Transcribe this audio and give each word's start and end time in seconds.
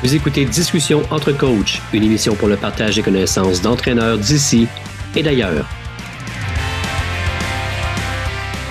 Vous 0.00 0.14
écoutez 0.14 0.44
Discussion 0.44 1.02
entre 1.10 1.32
coachs, 1.32 1.82
une 1.92 2.04
émission 2.04 2.36
pour 2.36 2.46
le 2.46 2.56
partage 2.56 2.94
des 2.94 3.02
connaissances 3.02 3.60
d'entraîneurs 3.60 4.16
d'ici 4.16 4.68
et 5.16 5.24
d'ailleurs. 5.24 5.68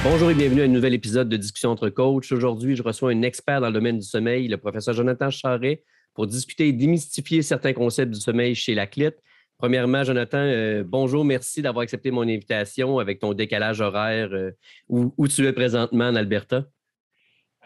Bonjour 0.06 0.32
et 0.32 0.34
bienvenue 0.34 0.62
à 0.62 0.64
un 0.64 0.70
nouvel 0.70 0.94
épisode 0.94 1.28
de 1.28 1.36
Discussion 1.36 1.72
entre 1.72 1.90
coachs. 1.90 2.32
Aujourd'hui, 2.32 2.78
je 2.78 2.82
reçois 2.82 3.12
un 3.12 3.24
expert 3.24 3.60
dans 3.60 3.68
le 3.68 3.74
domaine 3.74 3.98
du 3.98 4.06
sommeil, 4.06 4.48
le 4.48 4.56
professeur 4.56 4.94
Jonathan 4.94 5.30
Charret, 5.30 5.84
pour 6.14 6.28
discuter 6.28 6.70
et 6.70 6.72
démystifier 6.72 7.42
certains 7.42 7.74
concepts 7.74 8.14
du 8.14 8.22
sommeil 8.22 8.56
chez 8.56 8.74
l'athlète. 8.74 9.22
Premièrement, 9.58 10.06
Jonathan, 10.06 10.38
euh, 10.38 10.86
bonjour, 10.88 11.26
merci 11.26 11.62
d'avoir 11.62 11.84
accepté 11.84 12.10
mon 12.10 12.22
invitation 12.22 13.00
avec 13.00 13.20
ton 13.20 13.34
décalage 13.34 13.82
horaire 13.82 14.30
euh, 14.32 14.52
où, 14.88 15.14
où, 15.18 15.28
tu 15.28 15.46
es 15.46 15.52
présentement 15.52 16.08
en 16.08 16.16
Alberta. 16.16 16.68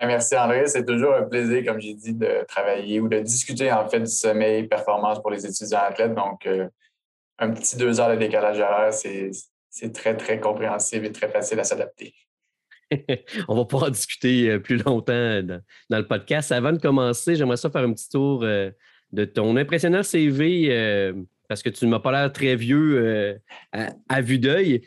Ah, 0.04 0.08
merci 0.08 0.36
André, 0.36 0.66
c'est 0.66 0.84
toujours 0.84 1.14
un 1.14 1.22
plaisir, 1.22 1.64
comme 1.64 1.80
j'ai 1.80 1.94
dit, 1.94 2.16
de 2.16 2.44
travailler 2.48 3.00
ou 3.00 3.08
de 3.08 3.20
discuter 3.20 3.72
en 3.72 3.88
fait 3.88 4.00
du 4.00 4.08
sommeil, 4.08 4.68
performance 4.68 5.22
pour 5.22 5.30
les 5.30 5.46
étudiants 5.46 5.84
athlètes. 5.84 6.16
Donc, 6.16 6.48
euh, 6.48 6.68
un 7.38 7.52
petit 7.52 7.78
deux 7.78 8.00
heures 8.00 8.10
de 8.10 8.16
décalage 8.16 8.60
horaire, 8.60 8.92
c'est 8.92 9.94
très, 9.94 10.18
très 10.18 10.40
compréhensible 10.40 11.06
et 11.06 11.12
très 11.12 11.30
facile 11.30 11.60
à 11.60 11.64
s'adapter. 11.64 12.16
On 13.48 13.56
va 13.56 13.66
pouvoir 13.66 13.92
discuter 13.92 14.50
euh, 14.50 14.60
plus 14.60 14.78
longtemps 14.78 15.44
dans, 15.44 15.62
le 15.92 16.08
podcast. 16.08 16.52
Avant 16.52 16.72
de 16.72 16.80
commencer, 16.80 17.36
j'aimerais 17.36 17.58
ça 17.58 17.70
faire 17.70 17.84
un 17.84 17.94
petit 17.94 18.10
tour 18.10 18.42
euh, 18.42 18.72
de 19.12 19.24
ton 19.24 19.56
impressionnant 19.56 20.02
CV 20.02 21.14
parce 21.48 21.62
que 21.62 21.70
tu 21.70 21.86
ne 21.86 21.92
m'as 21.92 22.00
pas 22.00 22.12
l'air 22.12 22.34
très 22.34 22.56
vieux 22.56 23.40
à, 23.72 24.22
vue 24.22 24.40
d'œil. 24.40 24.82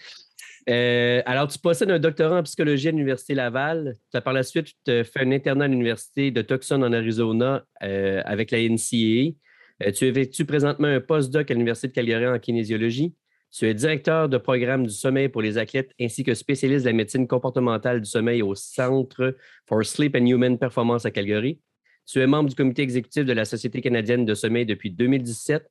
Euh, 0.69 1.23
alors, 1.27 1.49
tu 1.49 1.59
possèdes 1.59 1.91
un 1.91 1.99
doctorat 1.99 2.39
en 2.39 2.43
psychologie 2.43 2.89
à 2.89 2.91
l'Université 2.91 3.35
Laval. 3.35 3.97
Tu 4.11 4.17
as 4.17 4.21
par 4.21 4.33
la 4.33 4.43
suite 4.43 4.69
fait 4.87 5.21
un 5.21 5.33
internat 5.33 5.67
à 5.67 5.69
l'Université 5.69 6.31
de 6.31 6.43
Tucson 6.43 6.83
en 6.83 6.93
Arizona 6.93 7.65
euh, 7.83 8.23
avec 8.25 8.51
la 8.51 8.59
NCAA. 8.59 9.35
Euh, 9.83 9.93
tu 9.93 10.07
effectues 10.07 10.45
présentement 10.45 10.89
un 10.89 11.01
postdoc 11.01 11.51
à 11.51 11.55
l'Université 11.55 11.89
de 11.89 11.93
Calgary 11.93 12.27
en 12.27 12.39
kinésiologie. 12.39 13.15
Tu 13.53 13.67
es 13.67 13.75
directeur 13.75 14.29
de 14.29 14.39
programme 14.39 14.85
du 14.85 14.93
sommeil 14.93 15.29
pour 15.29 15.43
les 15.43 15.59
athlètes 15.59 15.93
ainsi 16.01 16.25
que 16.25 16.35
spécialiste 16.35 16.85
de 16.85 16.91
la 16.91 16.97
médecine 16.97 17.29
comportementale 17.29 18.01
du 18.01 18.09
sommeil 18.09 18.43
au 18.43 18.55
Centre 18.55 19.37
for 19.69 19.85
Sleep 19.85 20.17
and 20.17 20.27
Human 20.27 20.59
Performance 20.59 21.05
à 21.05 21.11
Calgary. 21.11 21.61
Tu 22.07 22.21
es 22.21 22.27
membre 22.27 22.49
du 22.49 22.57
comité 22.57 22.83
exécutif 22.83 23.25
de 23.25 23.33
la 23.33 23.45
Société 23.45 23.81
canadienne 23.81 24.25
de 24.25 24.35
sommeil 24.35 24.67
depuis 24.67 24.91
2017. 24.91 25.65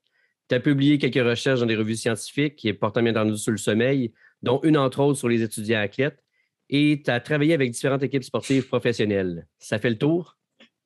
Tu 0.50 0.56
as 0.56 0.60
publié 0.60 0.98
quelques 0.98 1.28
recherches 1.28 1.60
dans 1.60 1.66
des 1.66 1.76
revues 1.76 1.96
scientifiques 1.96 2.56
qui 2.56 2.72
portent 2.74 3.00
bien 3.00 3.12
entendu 3.12 3.38
sur 3.38 3.52
le 3.52 3.58
sommeil, 3.58 4.14
dont 4.44 4.60
une 4.62 4.78
entre 4.78 5.00
autres 5.00 5.18
sur 5.18 5.30
les 5.30 5.42
étudiants 5.42 5.82
athlètes. 5.82 6.24
Et 6.70 7.02
tu 7.04 7.10
as 7.10 7.20
travaillé 7.20 7.54
avec 7.54 7.72
différentes 7.72 8.04
équipes 8.04 8.24
sportives 8.24 8.68
professionnelles. 8.68 9.48
Ça 9.58 9.80
fait 9.80 9.90
le 9.90 9.98
tour? 9.98 10.38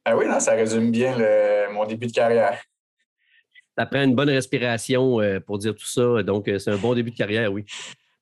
Ah 0.06 0.16
oui, 0.16 0.26
non, 0.28 0.40
ça 0.40 0.54
résume 0.54 0.92
bien 0.92 1.18
mon 1.72 1.86
début 1.86 2.08
de 2.08 2.14
carrière. 2.14 2.58
Ça 3.78 3.86
prend 3.86 4.04
une 4.04 4.16
bonne 4.16 4.30
respiration 4.30 5.22
euh, 5.22 5.40
pour 5.40 5.60
dire 5.60 5.76
tout 5.76 5.86
ça. 5.86 6.24
Donc, 6.24 6.48
euh, 6.48 6.58
c'est 6.58 6.72
un 6.72 6.78
bon 6.78 6.96
début 6.96 7.12
de 7.12 7.16
carrière, 7.16 7.54
oui. 7.54 7.64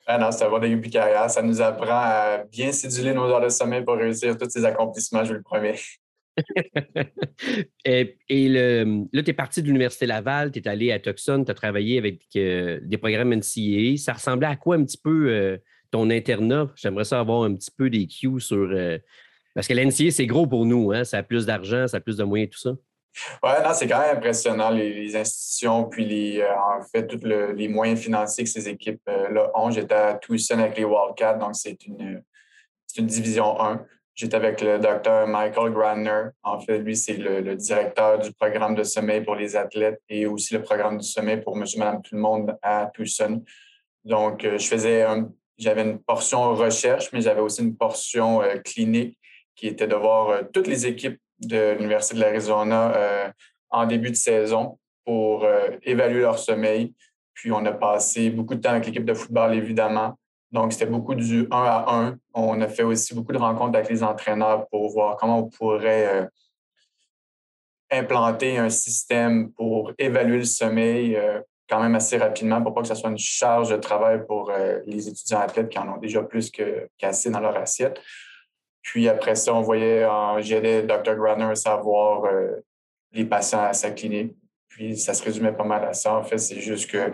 Ah 0.06 0.18
non, 0.18 0.30
c'est 0.30 0.44
un 0.44 0.50
bon 0.50 0.60
début 0.60 0.90
de 0.90 0.94
carrière. 0.94 1.30
Ça 1.30 1.42
nous 1.42 1.62
apprend 1.62 1.88
à 1.92 2.44
bien 2.52 2.74
céduler 2.74 3.14
nos 3.14 3.24
heures 3.30 3.40
de 3.40 3.48
sommeil 3.48 3.82
pour 3.84 3.96
réussir 3.96 4.38
tous 4.38 4.50
ces 4.50 4.66
accomplissements, 4.66 5.24
je 5.24 5.30
vous 5.30 5.36
le 5.36 5.42
promets. 5.42 5.80
et, 7.86 8.50
là, 8.50 8.86
tu 9.24 9.30
es 9.30 9.34
parti 9.34 9.62
de 9.62 9.68
l'Université 9.68 10.06
Laval, 10.06 10.52
tu 10.52 10.60
es 10.60 10.68
allé 10.68 10.92
à 10.92 11.00
Tucson, 11.00 11.44
tu 11.46 11.52
as 11.52 11.54
travaillé 11.54 11.98
avec 11.98 12.22
euh, 12.36 12.80
des 12.84 12.98
programmes 12.98 13.34
NCA. 13.34 13.98
Ça 13.98 14.14
ressemblait 14.14 14.48
à 14.48 14.56
quoi 14.56 14.76
un 14.76 14.84
petit 14.84 14.98
peu 14.98 15.30
euh, 15.30 15.58
ton 15.92 16.10
internat? 16.10 16.72
J'aimerais 16.76 17.06
ça 17.06 17.20
avoir 17.20 17.44
un 17.44 17.56
petit 17.56 17.72
peu 17.72 17.90
des 17.90 18.08
cues 18.08 18.40
sur. 18.40 18.70
Euh, 18.72 18.98
parce 19.54 19.68
que 19.68 19.74
l'NCA, 19.74 20.12
c'est 20.12 20.28
gros 20.28 20.48
pour 20.48 20.66
nous, 20.66 20.92
hein? 20.92 21.06
ça 21.06 21.20
a 21.20 21.24
plus 21.24 21.46
d'argent, 21.46 21.88
ça 21.88 21.98
a 21.98 22.00
plus 22.02 22.18
de 22.18 22.24
moyens, 22.26 22.52
tout 22.52 22.60
ça. 22.60 22.72
Oui, 23.42 23.50
non, 23.64 23.70
c'est 23.74 23.88
quand 23.88 24.02
même 24.02 24.18
impressionnant, 24.18 24.72
les, 24.72 25.16
institutions, 25.16 25.86
puis 25.86 26.42
en 26.44 26.82
fait, 26.82 27.08
tous 27.08 27.26
les 27.26 27.70
moyens 27.70 27.98
financiers 27.98 28.44
que 28.44 28.50
ces 28.50 28.68
équipes-là 28.68 29.52
ont. 29.56 29.72
J'étais 29.72 29.96
à 29.96 30.16
Tucson 30.16 30.60
avec 30.60 30.78
les 30.78 30.84
Wildcats, 30.84 31.36
donc 31.36 31.56
c'est 31.56 31.86
une, 31.86 32.22
une 32.98 33.06
division 33.06 33.58
1. 33.62 33.86
J'étais 34.16 34.38
avec 34.38 34.62
le 34.62 34.80
docteur 34.80 35.28
Michael 35.28 35.74
Gradner. 35.74 36.30
En 36.42 36.58
fait, 36.62 36.80
lui, 36.80 36.96
c'est 36.96 37.18
le, 37.18 37.56
directeur 37.56 38.18
du 38.20 38.32
programme 38.32 38.74
de 38.74 38.84
sommeil 38.84 39.22
pour 39.22 39.36
les 39.36 39.58
athlètes 39.58 40.02
et 40.08 40.26
aussi 40.26 40.54
le 40.54 40.62
programme 40.62 40.98
du 41.00 41.06
sommeil 41.06 41.42
pour 41.42 41.58
monsieur, 41.58 41.80
madame, 41.80 42.02
tout 42.02 42.16
le 42.16 42.22
monde 42.22 42.58
à 42.62 42.90
Tucson. 42.94 43.44
Donc, 44.06 44.46
euh, 44.46 44.58
je 44.58 44.68
faisais 44.68 45.06
j'avais 45.58 45.84
une 45.84 46.00
portion 46.00 46.54
recherche, 46.56 47.12
mais 47.12 47.22
j'avais 47.22 47.42
aussi 47.42 47.62
une 47.62 47.76
portion 47.76 48.42
euh, 48.42 48.58
clinique 48.58 49.18
qui 49.56 49.68
était 49.68 49.88
de 49.88 49.96
voir 49.96 50.30
euh, 50.30 50.44
toutes 50.54 50.68
les 50.68 50.86
équipes 50.86 51.20
de 51.40 51.74
l'Université 51.74 52.16
de 52.16 52.22
l'Arizona 52.22 53.34
en 53.70 53.86
début 53.86 54.12
de 54.12 54.16
saison 54.16 54.80
pour 55.04 55.46
évaluer 55.84 56.22
leur 56.22 56.40
sommeil. 56.40 56.94
Puis, 57.34 57.52
on 57.52 57.66
a 57.66 57.74
passé 57.74 58.30
beaucoup 58.30 58.56
de 58.56 58.62
temps 58.62 58.70
avec 58.70 58.86
l'équipe 58.86 59.04
de 59.04 59.14
football, 59.14 59.54
évidemment. 59.54 60.18
Donc, 60.52 60.74
c'était 60.74 60.86
beaucoup 60.86 61.16
du 61.16 61.48
un 61.52 61.64
à 61.64 61.86
un. 61.88 62.18
On 62.34 62.60
a 62.62 62.68
fait 62.68 62.84
aussi 62.84 63.14
beaucoup 63.14 63.34
de 63.34 63.38
rencontres 63.38 63.78
avec 63.78 63.90
les 63.90 64.04
entraîneurs 64.04 64.68
pour 64.70 64.90
voir 64.90 65.18
comment 65.18 65.40
on 65.40 65.50
pourrait 65.50 66.22
euh, 66.22 66.26
implanter 67.92 68.58
un 68.58 68.70
système 68.70 69.52
pour 69.52 69.92
évaluer 69.98 70.38
le 70.38 70.46
sommeil 70.46 71.16
euh, 71.16 71.42
quand 71.68 71.82
même 71.82 71.96
assez 71.96 72.18
rapidement 72.18 72.62
pour 72.62 72.74
pas 72.74 72.82
que 72.82 72.88
ce 72.88 72.96
soit 72.96 73.10
une 73.10 73.18
charge 73.18 73.70
de 73.70 73.78
travail 73.78 74.26
pour 74.26 74.52
euh, 74.52 74.80
les 74.86 75.08
étudiants 75.10 75.40
athlètes 75.40 75.70
qui 75.70 75.80
en 75.80 75.90
ont 75.90 75.98
déjà 75.98 76.22
plus 76.22 76.52
qu'assez 76.98 77.32
dans 77.32 77.40
leur 77.40 77.58
assiette. 77.58 78.00
Puis 78.82 79.10
après 79.10 79.36
ça, 79.36 79.54
on 79.54 79.62
voyait, 79.62 80.08
j'aidais 80.42 80.84
Dr. 80.84 81.16
Granner 81.16 81.56
savoir 81.56 82.32
les 83.12 83.26
patients 83.26 83.64
à 83.64 83.74
sa 83.74 83.90
clinique. 83.90 84.36
Puis 84.70 84.96
ça 84.96 85.16
se 85.16 85.24
résumait 85.24 85.54
pas 85.54 85.64
mal 85.64 85.84
à 85.86 85.94
ça. 85.94 86.16
En 86.16 86.24
fait, 86.24 86.38
c'est 86.38 86.60
juste 86.60 86.92
que 86.92 87.12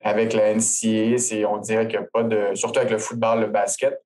avec 0.00 0.32
la 0.32 0.54
NCA, 0.54 1.18
c'est, 1.18 1.44
on 1.44 1.58
dirait 1.58 1.88
qu'il 1.88 1.98
n'y 1.98 2.04
a 2.04 2.08
pas 2.12 2.22
de, 2.22 2.54
surtout 2.54 2.78
avec 2.78 2.90
le 2.90 2.98
football, 2.98 3.40
le 3.40 3.46
basket, 3.46 4.00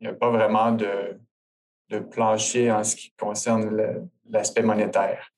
il 0.00 0.08
n'y 0.08 0.12
a 0.12 0.16
pas 0.16 0.30
vraiment 0.30 0.72
de, 0.72 1.18
de 1.90 1.98
plancher 1.98 2.70
en 2.70 2.82
ce 2.82 2.96
qui 2.96 3.12
concerne 3.18 4.08
l'aspect 4.28 4.62
monétaire. 4.62 5.30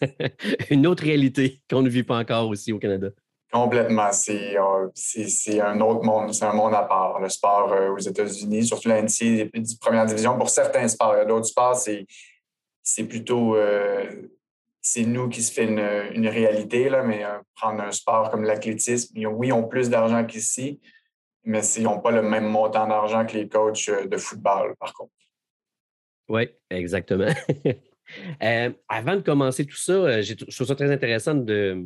Une 0.70 0.86
autre 0.86 1.04
réalité 1.04 1.60
qu'on 1.68 1.82
ne 1.82 1.88
vit 1.88 2.02
pas 2.02 2.18
encore 2.18 2.48
aussi 2.48 2.72
au 2.72 2.78
Canada. 2.78 3.08
Complètement. 3.50 4.12
C'est, 4.12 4.58
euh, 4.58 4.88
c'est, 4.94 5.60
un 5.60 5.80
autre 5.80 6.04
monde. 6.04 6.34
C'est 6.34 6.44
un 6.44 6.52
monde 6.52 6.74
à 6.74 6.82
part. 6.82 7.18
Le 7.18 7.28
sport 7.28 7.72
euh, 7.72 7.90
aux 7.90 7.98
États-Unis, 7.98 8.66
surtout 8.66 8.88
la 8.88 9.02
NCA, 9.02 9.46
première 9.80 10.04
division. 10.04 10.36
Pour 10.36 10.50
certains 10.50 10.86
sports, 10.88 11.14
il 11.14 11.18
y 11.18 11.22
a 11.22 11.24
d'autres 11.24 11.46
sports, 11.46 11.76
c'est, 11.76 12.06
c'est 12.82 13.04
plutôt 13.04 13.56
euh, 13.56 14.04
c'est 14.80 15.04
nous 15.04 15.28
qui 15.28 15.42
se 15.42 15.52
fait 15.52 15.64
une, 15.64 16.28
réalité, 16.28 16.88
là, 16.88 17.02
mais 17.02 17.24
euh, 17.24 17.38
prendre 17.54 17.82
un 17.82 17.92
sport 17.92 18.30
comme 18.30 18.44
l'athlétisme, 18.44 19.18
oui, 19.26 19.48
ils 19.48 19.52
ont 19.52 19.66
plus 19.66 19.90
d'argent 19.90 20.24
qu'ici, 20.24 20.80
mais 21.44 21.62
ils 21.76 21.82
n'ont 21.82 22.00
pas 22.00 22.10
le 22.10 22.22
même 22.22 22.46
montant 22.46 22.86
d'argent 22.86 23.26
que 23.26 23.36
les 23.36 23.48
coachs 23.48 23.88
euh, 23.88 24.06
de 24.06 24.16
football, 24.16 24.74
par 24.78 24.92
contre. 24.94 25.12
Oui, 26.28 26.48
exactement. 26.70 27.32
Euh, 28.42 28.70
avant 28.88 29.16
de 29.16 29.20
commencer 29.20 29.66
tout 29.66 29.76
ça, 29.76 30.22
je 30.22 30.32
trouve 30.32 30.66
ça 30.66 30.74
très 30.74 30.90
intéressant 30.90 31.34
de, 31.34 31.84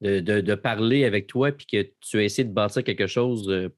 de, 0.00 0.54
parler 0.54 1.04
avec 1.04 1.26
toi 1.26 1.52
puis 1.52 1.66
que 1.66 1.92
tu 2.00 2.16
as 2.16 2.22
essayé 2.22 2.48
de 2.48 2.54
bâtir 2.54 2.82
quelque 2.82 3.06
chose 3.06 3.70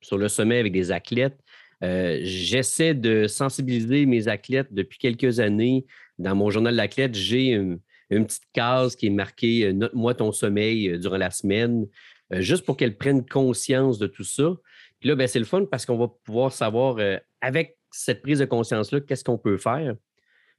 sur 0.00 0.16
le 0.16 0.28
sommet 0.28 0.58
avec 0.58 0.72
des 0.72 0.92
athlètes. 0.92 1.38
J'essaie 1.82 2.94
de 2.94 3.26
sensibiliser 3.26 4.06
mes 4.06 4.28
athlètes 4.28 4.72
depuis 4.72 4.96
quelques 4.96 5.40
années 5.40 5.84
dans 6.18 6.34
mon 6.34 6.50
journal 6.50 6.76
d'athlète, 6.76 7.14
j'ai 7.14 7.48
une, 7.48 7.80
petite 8.08 8.44
case 8.52 8.94
qui 8.94 9.06
est 9.06 9.10
marquée 9.10 9.66
euh, 9.66 9.72
Note-moi 9.72 10.14
ton 10.14 10.30
sommeil 10.30 10.88
euh, 10.88 10.98
durant 10.98 11.16
la 11.16 11.30
semaine, 11.30 11.86
euh, 12.32 12.40
juste 12.40 12.64
pour 12.64 12.76
qu'elles 12.76 12.96
prennent 12.96 13.26
conscience 13.26 13.98
de 13.98 14.06
tout 14.06 14.24
ça. 14.24 14.52
Puis 15.00 15.08
là, 15.08 15.16
ben, 15.16 15.26
c'est 15.26 15.38
le 15.38 15.44
fun 15.44 15.64
parce 15.64 15.84
qu'on 15.84 15.98
va 15.98 16.08
pouvoir 16.24 16.52
savoir, 16.52 16.96
avec 17.40 17.76
cette 17.90 18.22
prise 18.22 18.38
de 18.38 18.44
conscience-là, 18.44 19.00
qu'est-ce 19.00 19.24
qu'on 19.24 19.36
peut 19.36 19.58
faire. 19.58 19.94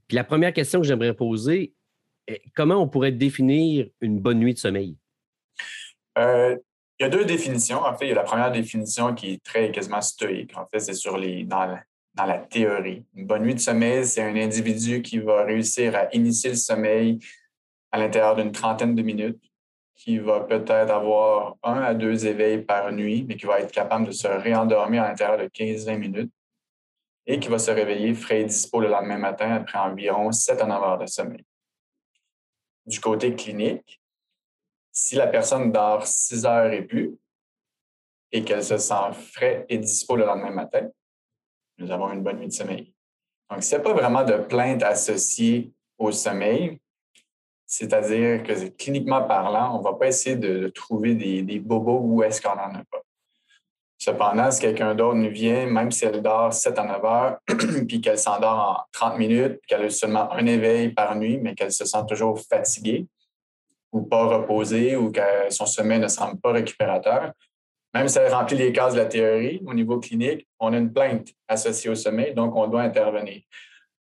Puis 0.08 0.16
la 0.16 0.24
première 0.24 0.54
question 0.54 0.82
que 0.82 0.86
j'aimerais 0.86 1.16
poser, 1.16 1.74
comment 2.56 2.76
on 2.76 2.88
pourrait 2.88 3.12
définir 3.12 3.88
une 4.02 4.20
bonne 4.20 4.40
nuit 4.40 4.54
de 4.54 4.60
sommeil? 4.60 4.98
il 6.18 6.60
y 7.02 7.04
a 7.04 7.10
deux 7.10 7.26
définitions. 7.26 7.80
En 7.80 7.98
fait, 7.98 8.06
il 8.06 8.10
y 8.10 8.12
a 8.12 8.16
la 8.16 8.24
première 8.24 8.52
définition 8.52 9.16
qui 9.16 9.34
est 9.34 9.44
très 9.44 9.72
quasiment 9.72 10.02
stoïque. 10.02 10.56
En 10.56 10.68
fait, 10.68 10.80
c'est 10.80 10.94
sur 10.94 11.18
les, 11.18 11.44
dans, 11.44 11.76
dans 12.16 12.26
la 12.26 12.40
théorie. 12.40 13.06
Une 13.14 13.28
bonne 13.28 13.44
nuit 13.44 13.56
de 13.56 13.60
sommeil, 13.60 14.06
c'est 14.06 14.24
un 14.24 14.36
individu 14.36 15.02
qui 15.02 15.20
va 15.20 15.44
réussir 15.44 15.96
à 15.96 16.14
initier 16.16 16.52
le 16.52 16.56
sommeil 16.56 17.20
à 17.92 17.98
l'intérieur 17.98 18.36
d'une 18.36 18.52
trentaine 18.52 18.96
de 18.96 19.02
minutes, 19.02 19.42
qui 19.96 20.18
va 20.18 20.42
peut-être 20.42 20.92
avoir 20.92 21.56
un 21.64 21.82
à 21.82 21.94
deux 21.94 22.26
éveils 22.26 22.62
par 22.64 22.92
nuit, 22.92 23.26
mais 23.28 23.36
qui 23.36 23.46
va 23.46 23.60
être 23.60 23.72
capable 23.72 24.08
de 24.08 24.12
se 24.12 24.28
réendormir 24.28 25.04
à 25.04 25.10
l'intérieur 25.10 25.38
de 25.38 25.48
15-20 25.48 25.98
minutes 25.98 26.32
et 27.26 27.40
qui 27.40 27.48
va 27.48 27.58
se 27.58 27.72
réveiller 27.72 28.14
frais 28.14 28.42
et 28.42 28.46
dispo 28.46 28.80
le 28.80 28.88
lendemain 28.88 29.18
matin 29.18 29.52
après 29.52 29.80
environ 29.80 30.32
7 30.32 30.62
à 30.62 30.66
9 30.66 30.84
heures 30.84 30.98
de 31.00 31.08
sommeil. 31.08 31.44
Du 32.86 33.00
côté 33.00 33.36
clinique, 33.36 34.02
si 34.92 35.16
la 35.16 35.28
personne 35.28 35.72
dort 35.72 36.06
6 36.06 36.46
heures 36.46 36.72
et 36.72 36.84
plus 36.84 37.18
et 38.32 38.44
qu'elle 38.44 38.64
se 38.64 38.78
sent 38.78 39.14
frais 39.34 39.66
et 39.70 39.78
dispo 39.78 40.16
le 40.16 40.26
lendemain 40.26 40.52
matin, 40.52 40.90
nous 41.78 41.92
avons 41.92 42.12
une 42.12 42.24
bonne 42.24 42.38
nuit 42.38 42.48
de 42.48 42.54
sommeil. 42.54 42.94
Donc, 43.50 43.64
s'il 43.64 43.78
n'y 43.78 43.82
a 43.82 43.84
pas 43.84 43.94
vraiment 43.94 44.24
de 44.24 44.38
plainte 44.38 44.84
associée 44.84 45.72
au 45.98 46.12
sommeil, 46.12 46.80
C'est-à-dire 47.68 48.44
que 48.44 48.68
cliniquement 48.70 49.24
parlant, 49.24 49.76
on 49.76 49.80
ne 49.80 49.84
va 49.84 49.94
pas 49.94 50.08
essayer 50.08 50.36
de, 50.36 50.68
trouver 50.70 51.16
des, 51.16 51.60
bobos 51.60 52.00
où 52.02 52.24
est-ce 52.24 52.42
qu'on 52.42 52.56
n'en 52.56 52.76
a 52.76 52.84
pas. 52.92 53.02
Cependant, 53.98 54.52
si 54.52 54.62
quelqu'un 54.62 54.94
d'autre 54.94 55.16
nous 55.16 55.32
vient, 55.32 55.66
même 55.66 55.90
si 55.90 56.06
elle 56.06 56.22
dort 56.22 56.54
7 56.54 56.78
à 56.78 56.84
9 56.84 57.06
heures, 57.06 57.38
puis 57.88 58.02
qu'elle 58.02 58.20
s'endort 58.20 58.78
en 58.80 58.84
30 58.92 59.18
minutes, 59.18 59.60
qu'elle 59.68 59.86
a 59.86 59.90
seulement 59.90 60.32
un 60.32 60.46
éveil 60.46 60.90
par 60.90 61.16
nuit, 61.16 61.38
mais 61.38 61.56
qu'elle 61.56 61.72
se 61.72 61.86
sent 61.86 62.04
toujours 62.08 62.40
fatiguée 62.40 63.08
ou 63.92 64.02
pas 64.02 64.26
reposée 64.26 64.96
ou 64.96 65.12
que 65.12 65.22
son 65.50 65.66
sommeil 65.66 66.00
ne 66.00 66.10
semble 66.10 66.40
pas 66.40 66.52
récupérateur, 66.52 67.32
même 67.96 68.10
si 68.10 68.18
elle 68.18 68.34
remplit 68.34 68.58
les 68.58 68.74
cases 68.74 68.94
de 68.94 69.00
la 69.00 69.06
théorie 69.06 69.62
au 69.66 69.74
niveau 69.74 70.00
clinique, 70.00 70.46
on 70.60 70.74
a 70.74 70.78
une 70.78 70.92
plainte 70.92 71.30
associée 71.48 71.90
au 71.90 71.96
sommeil, 71.96 72.34
donc 72.34 72.54
on 72.54 72.68
doit 72.68 72.82
intervenir. 72.82 73.42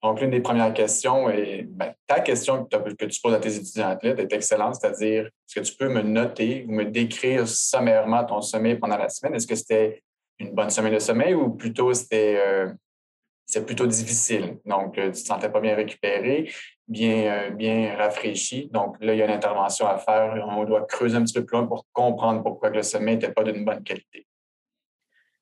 Donc, 0.01 0.21
l'une 0.21 0.31
des 0.31 0.39
premières 0.39 0.73
questions 0.73 1.29
est 1.29 1.63
ben, 1.63 1.93
ta 2.07 2.21
question 2.21 2.65
que, 2.65 3.05
tu 3.05 3.21
poses 3.21 3.33
à 3.33 3.39
tes 3.39 3.55
étudiants 3.55 3.89
athlètes 3.89 4.19
est 4.19 4.31
excellente, 4.33 4.75
c'est-à-dire 4.75 5.25
est-ce 5.25 5.59
que 5.59 5.65
tu 5.65 5.75
peux 5.75 5.89
me 5.89 6.01
noter 6.01 6.65
ou 6.67 6.71
me 6.71 6.85
décrire 6.85 7.45
sommairement 7.47 8.23
ton 8.23 8.41
sommeil 8.41 8.75
pendant 8.75 8.97
la 8.97 9.09
semaine? 9.09 9.35
Est-ce 9.35 9.47
que 9.47 9.55
c'était 9.55 10.01
une 10.39 10.51
bonne 10.51 10.69
semaine 10.69 10.93
de 10.93 10.99
sommeil 10.99 11.33
ou 11.33 11.49
plutôt 11.49 11.93
c'était 11.93 12.41
euh, 12.45 13.61
plutôt 13.65 13.85
difficile? 13.85 14.59
Donc, 14.65 14.97
euh, 14.97 15.03
tu 15.03 15.07
ne 15.07 15.11
te 15.11 15.17
sentais 15.17 15.49
pas 15.49 15.59
bien 15.59 15.75
récupéré, 15.75 16.49
bien, 16.87 17.33
euh, 17.33 17.49
bien 17.51 17.95
rafraîchi. 17.97 18.69
Donc, 18.71 18.97
là, 18.99 19.13
il 19.13 19.19
y 19.19 19.21
a 19.21 19.25
une 19.25 19.31
intervention 19.31 19.87
à 19.87 19.97
faire. 19.97 20.45
On 20.49 20.63
doit 20.65 20.85
creuser 20.85 21.17
un 21.17 21.23
petit 21.23 21.33
peu 21.33 21.45
plus 21.45 21.57
loin 21.57 21.67
pour 21.67 21.85
comprendre 21.93 22.43
pourquoi 22.43 22.69
le 22.69 22.83
sommeil 22.83 23.15
n'était 23.15 23.31
pas 23.31 23.43
d'une 23.43 23.65
bonne 23.65 23.83
qualité. 23.83 24.27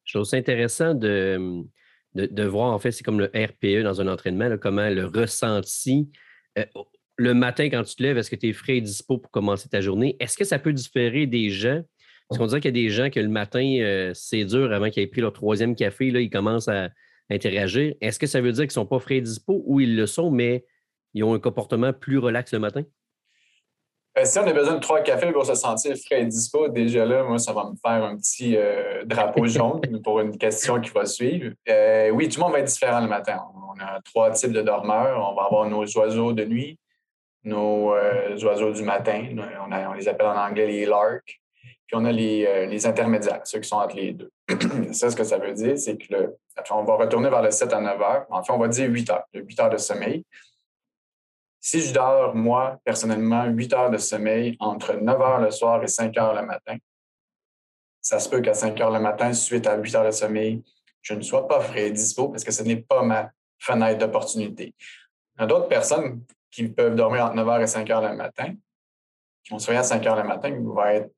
Je 0.03 0.17
trouve 0.17 0.25
ça 0.25 0.37
intéressant 0.37 0.93
de 0.93 1.63
de, 2.13 2.43
voir, 2.43 2.73
en 2.73 2.79
fait, 2.79 2.91
c'est 2.91 3.03
comme 3.03 3.19
le 3.19 3.31
RPE 3.33 3.83
dans 3.83 4.01
un 4.01 4.07
entraînement, 4.09 4.49
comment 4.57 4.89
le 4.89 5.05
ressenti 5.05 6.09
euh, 6.57 6.65
le 7.17 7.33
matin 7.33 7.65
quand 7.65 7.83
tu 7.83 7.95
te 7.95 8.03
lèves, 8.03 8.17
est-ce 8.17 8.31
que 8.31 8.35
tu 8.35 8.49
es 8.49 8.53
frais 8.53 8.77
et 8.77 8.81
dispo 8.81 9.17
pour 9.17 9.31
commencer 9.31 9.69
ta 9.69 9.79
journée? 9.79 10.17
Est-ce 10.19 10.37
que 10.37 10.43
ça 10.43 10.59
peut 10.59 10.73
différer 10.73 11.27
des 11.27 11.49
gens? 11.49 11.81
Parce 12.27 12.39
qu'on 12.39 12.47
dirait 12.47 12.61
qu'il 12.61 12.75
y 12.75 12.79
a 12.79 12.83
des 12.83 12.89
gens 12.89 13.09
que 13.09 13.19
le 13.19 13.27
matin, 13.27 13.77
euh, 13.79 14.11
c'est 14.13 14.45
dur 14.45 14.71
avant 14.71 14.89
qu'ils 14.89 15.03
aient 15.03 15.07
pris 15.07 15.21
leur 15.21 15.33
troisième 15.33 15.75
café, 15.75 16.09
là, 16.11 16.19
ils 16.19 16.29
commencent 16.29 16.69
à 16.69 16.89
interagir. 17.29 17.93
Est-ce 18.01 18.17
que 18.17 18.27
ça 18.27 18.41
veut 18.41 18.51
dire 18.51 18.63
qu'ils 18.63 18.69
ne 18.69 18.73
sont 18.73 18.85
pas 18.85 18.99
frais 18.99 19.17
et 19.17 19.21
dispo? 19.21 19.61
Ou 19.65 19.81
ils 19.81 19.95
le 19.95 20.07
sont, 20.07 20.31
mais 20.31 20.65
ils 21.13 21.23
ont 21.23 21.33
un 21.33 21.39
comportement 21.39 21.93
plus 21.93 22.17
relax 22.17 22.53
le 22.53 22.59
matin? 22.59 22.83
Euh, 24.17 24.25
si 24.25 24.37
on 24.39 24.43
a 24.45 24.51
besoin 24.51 24.75
de 24.75 24.79
trois 24.79 24.99
cafés 25.01 25.31
pour 25.31 25.45
se 25.45 25.55
sentir 25.55 25.95
frais 25.95 26.21
et 26.21 26.25
dispo, 26.25 26.67
déjà 26.67 27.05
là, 27.05 27.23
moi, 27.23 27.39
ça 27.39 27.53
va 27.53 27.63
me 27.63 27.75
faire 27.75 28.03
un 28.03 28.17
petit 28.17 28.57
euh, 28.57 29.05
drapeau 29.05 29.45
jaune 29.47 30.01
pour 30.03 30.19
une 30.19 30.37
question 30.37 30.81
qui 30.81 30.89
va 30.89 31.05
suivre. 31.05 31.53
Euh, 31.69 32.09
oui, 32.09 32.27
tout 32.27 32.39
le 32.39 32.43
monde 32.43 32.53
va 32.53 32.59
être 32.59 32.67
différent 32.67 32.99
le 32.99 33.07
matin. 33.07 33.39
On 33.55 33.79
a 33.79 34.01
trois 34.03 34.31
types 34.31 34.51
de 34.51 34.61
dormeurs. 34.61 35.17
On 35.17 35.33
va 35.33 35.43
avoir 35.43 35.65
nos 35.69 35.85
oiseaux 35.97 36.33
de 36.33 36.43
nuit, 36.43 36.77
nos 37.45 37.93
oiseaux 38.43 38.73
du 38.73 38.83
matin. 38.83 39.27
On, 39.65 39.93
les 39.93 40.07
appelle 40.09 40.27
en 40.27 40.37
anglais 40.37 40.67
les 40.67 40.85
larks. 40.85 41.39
Puis 41.87 41.95
on 41.95 42.03
a 42.05 42.11
les, 42.11 42.67
les, 42.67 42.85
intermédiaires, 42.85 43.41
ceux 43.43 43.59
qui 43.59 43.67
sont 43.67 43.77
entre 43.77 43.97
les 43.97 44.13
deux. 44.13 44.31
ça, 44.93 45.09
ce 45.09 45.15
que 45.15 45.25
ça 45.25 45.37
veut 45.37 45.53
dire, 45.53 45.77
c'est 45.77 45.97
que 45.97 46.13
le, 46.13 46.37
on 46.71 46.83
va 46.83 46.95
retourner 46.95 47.29
vers 47.29 47.41
le 47.41 47.51
7 47.51 47.73
à 47.73 47.81
9 47.81 48.01
heures. 48.01 48.25
En 48.29 48.43
fait, 48.43 48.53
on 48.53 48.57
va 48.57 48.69
dire 48.69 48.89
8 48.89 49.09
heures, 49.09 49.25
8 49.33 49.59
heures 49.59 49.69
de 49.69 49.77
sommeil. 49.77 50.25
Si 51.63 51.79
je 51.79 51.93
dors, 51.93 52.33
moi, 52.33 52.79
personnellement, 52.83 53.45
8 53.45 53.73
heures 53.73 53.91
de 53.91 53.99
sommeil 53.99 54.57
entre 54.59 54.93
9 54.93 55.21
heures 55.21 55.39
le 55.39 55.51
soir 55.51 55.83
et 55.83 55.87
5 55.87 56.17
heures 56.17 56.33
le 56.33 56.43
matin, 56.45 56.75
ça 58.01 58.19
se 58.19 58.27
peut 58.27 58.41
qu'à 58.41 58.55
5 58.55 58.81
heures 58.81 58.89
le 58.89 58.99
matin, 58.99 59.31
suite 59.31 59.67
à 59.67 59.77
8 59.77 59.95
heures 59.95 60.05
de 60.05 60.11
sommeil, 60.11 60.63
je 61.03 61.13
ne 61.13 61.21
sois 61.21 61.47
pas 61.47 61.61
frais 61.61 61.87
et 61.87 61.91
dispo 61.91 62.29
parce 62.29 62.43
que 62.43 62.51
ce 62.51 62.63
n'est 62.63 62.81
pas 62.81 63.03
ma 63.03 63.29
fenêtre 63.59 63.99
d'opportunité. 63.99 64.73
Il 65.37 65.41
y 65.41 65.43
a 65.43 65.45
d'autres 65.45 65.67
personnes 65.67 66.23
qui 66.49 66.67
peuvent 66.67 66.95
dormir 66.95 67.25
entre 67.25 67.35
9 67.35 67.47
heures 67.47 67.61
et 67.61 67.67
5 67.67 67.89
heures 67.91 68.01
le 68.01 68.15
matin, 68.15 68.55
qui 69.43 69.51
vont 69.51 69.59
se 69.59 69.67
réveiller 69.67 69.81
à 69.81 69.83
5 69.83 70.05
heures 70.07 70.15
le 70.15 70.27
matin, 70.27 70.51
qui 70.51 70.63
vont 70.63 70.83
être 70.85 71.11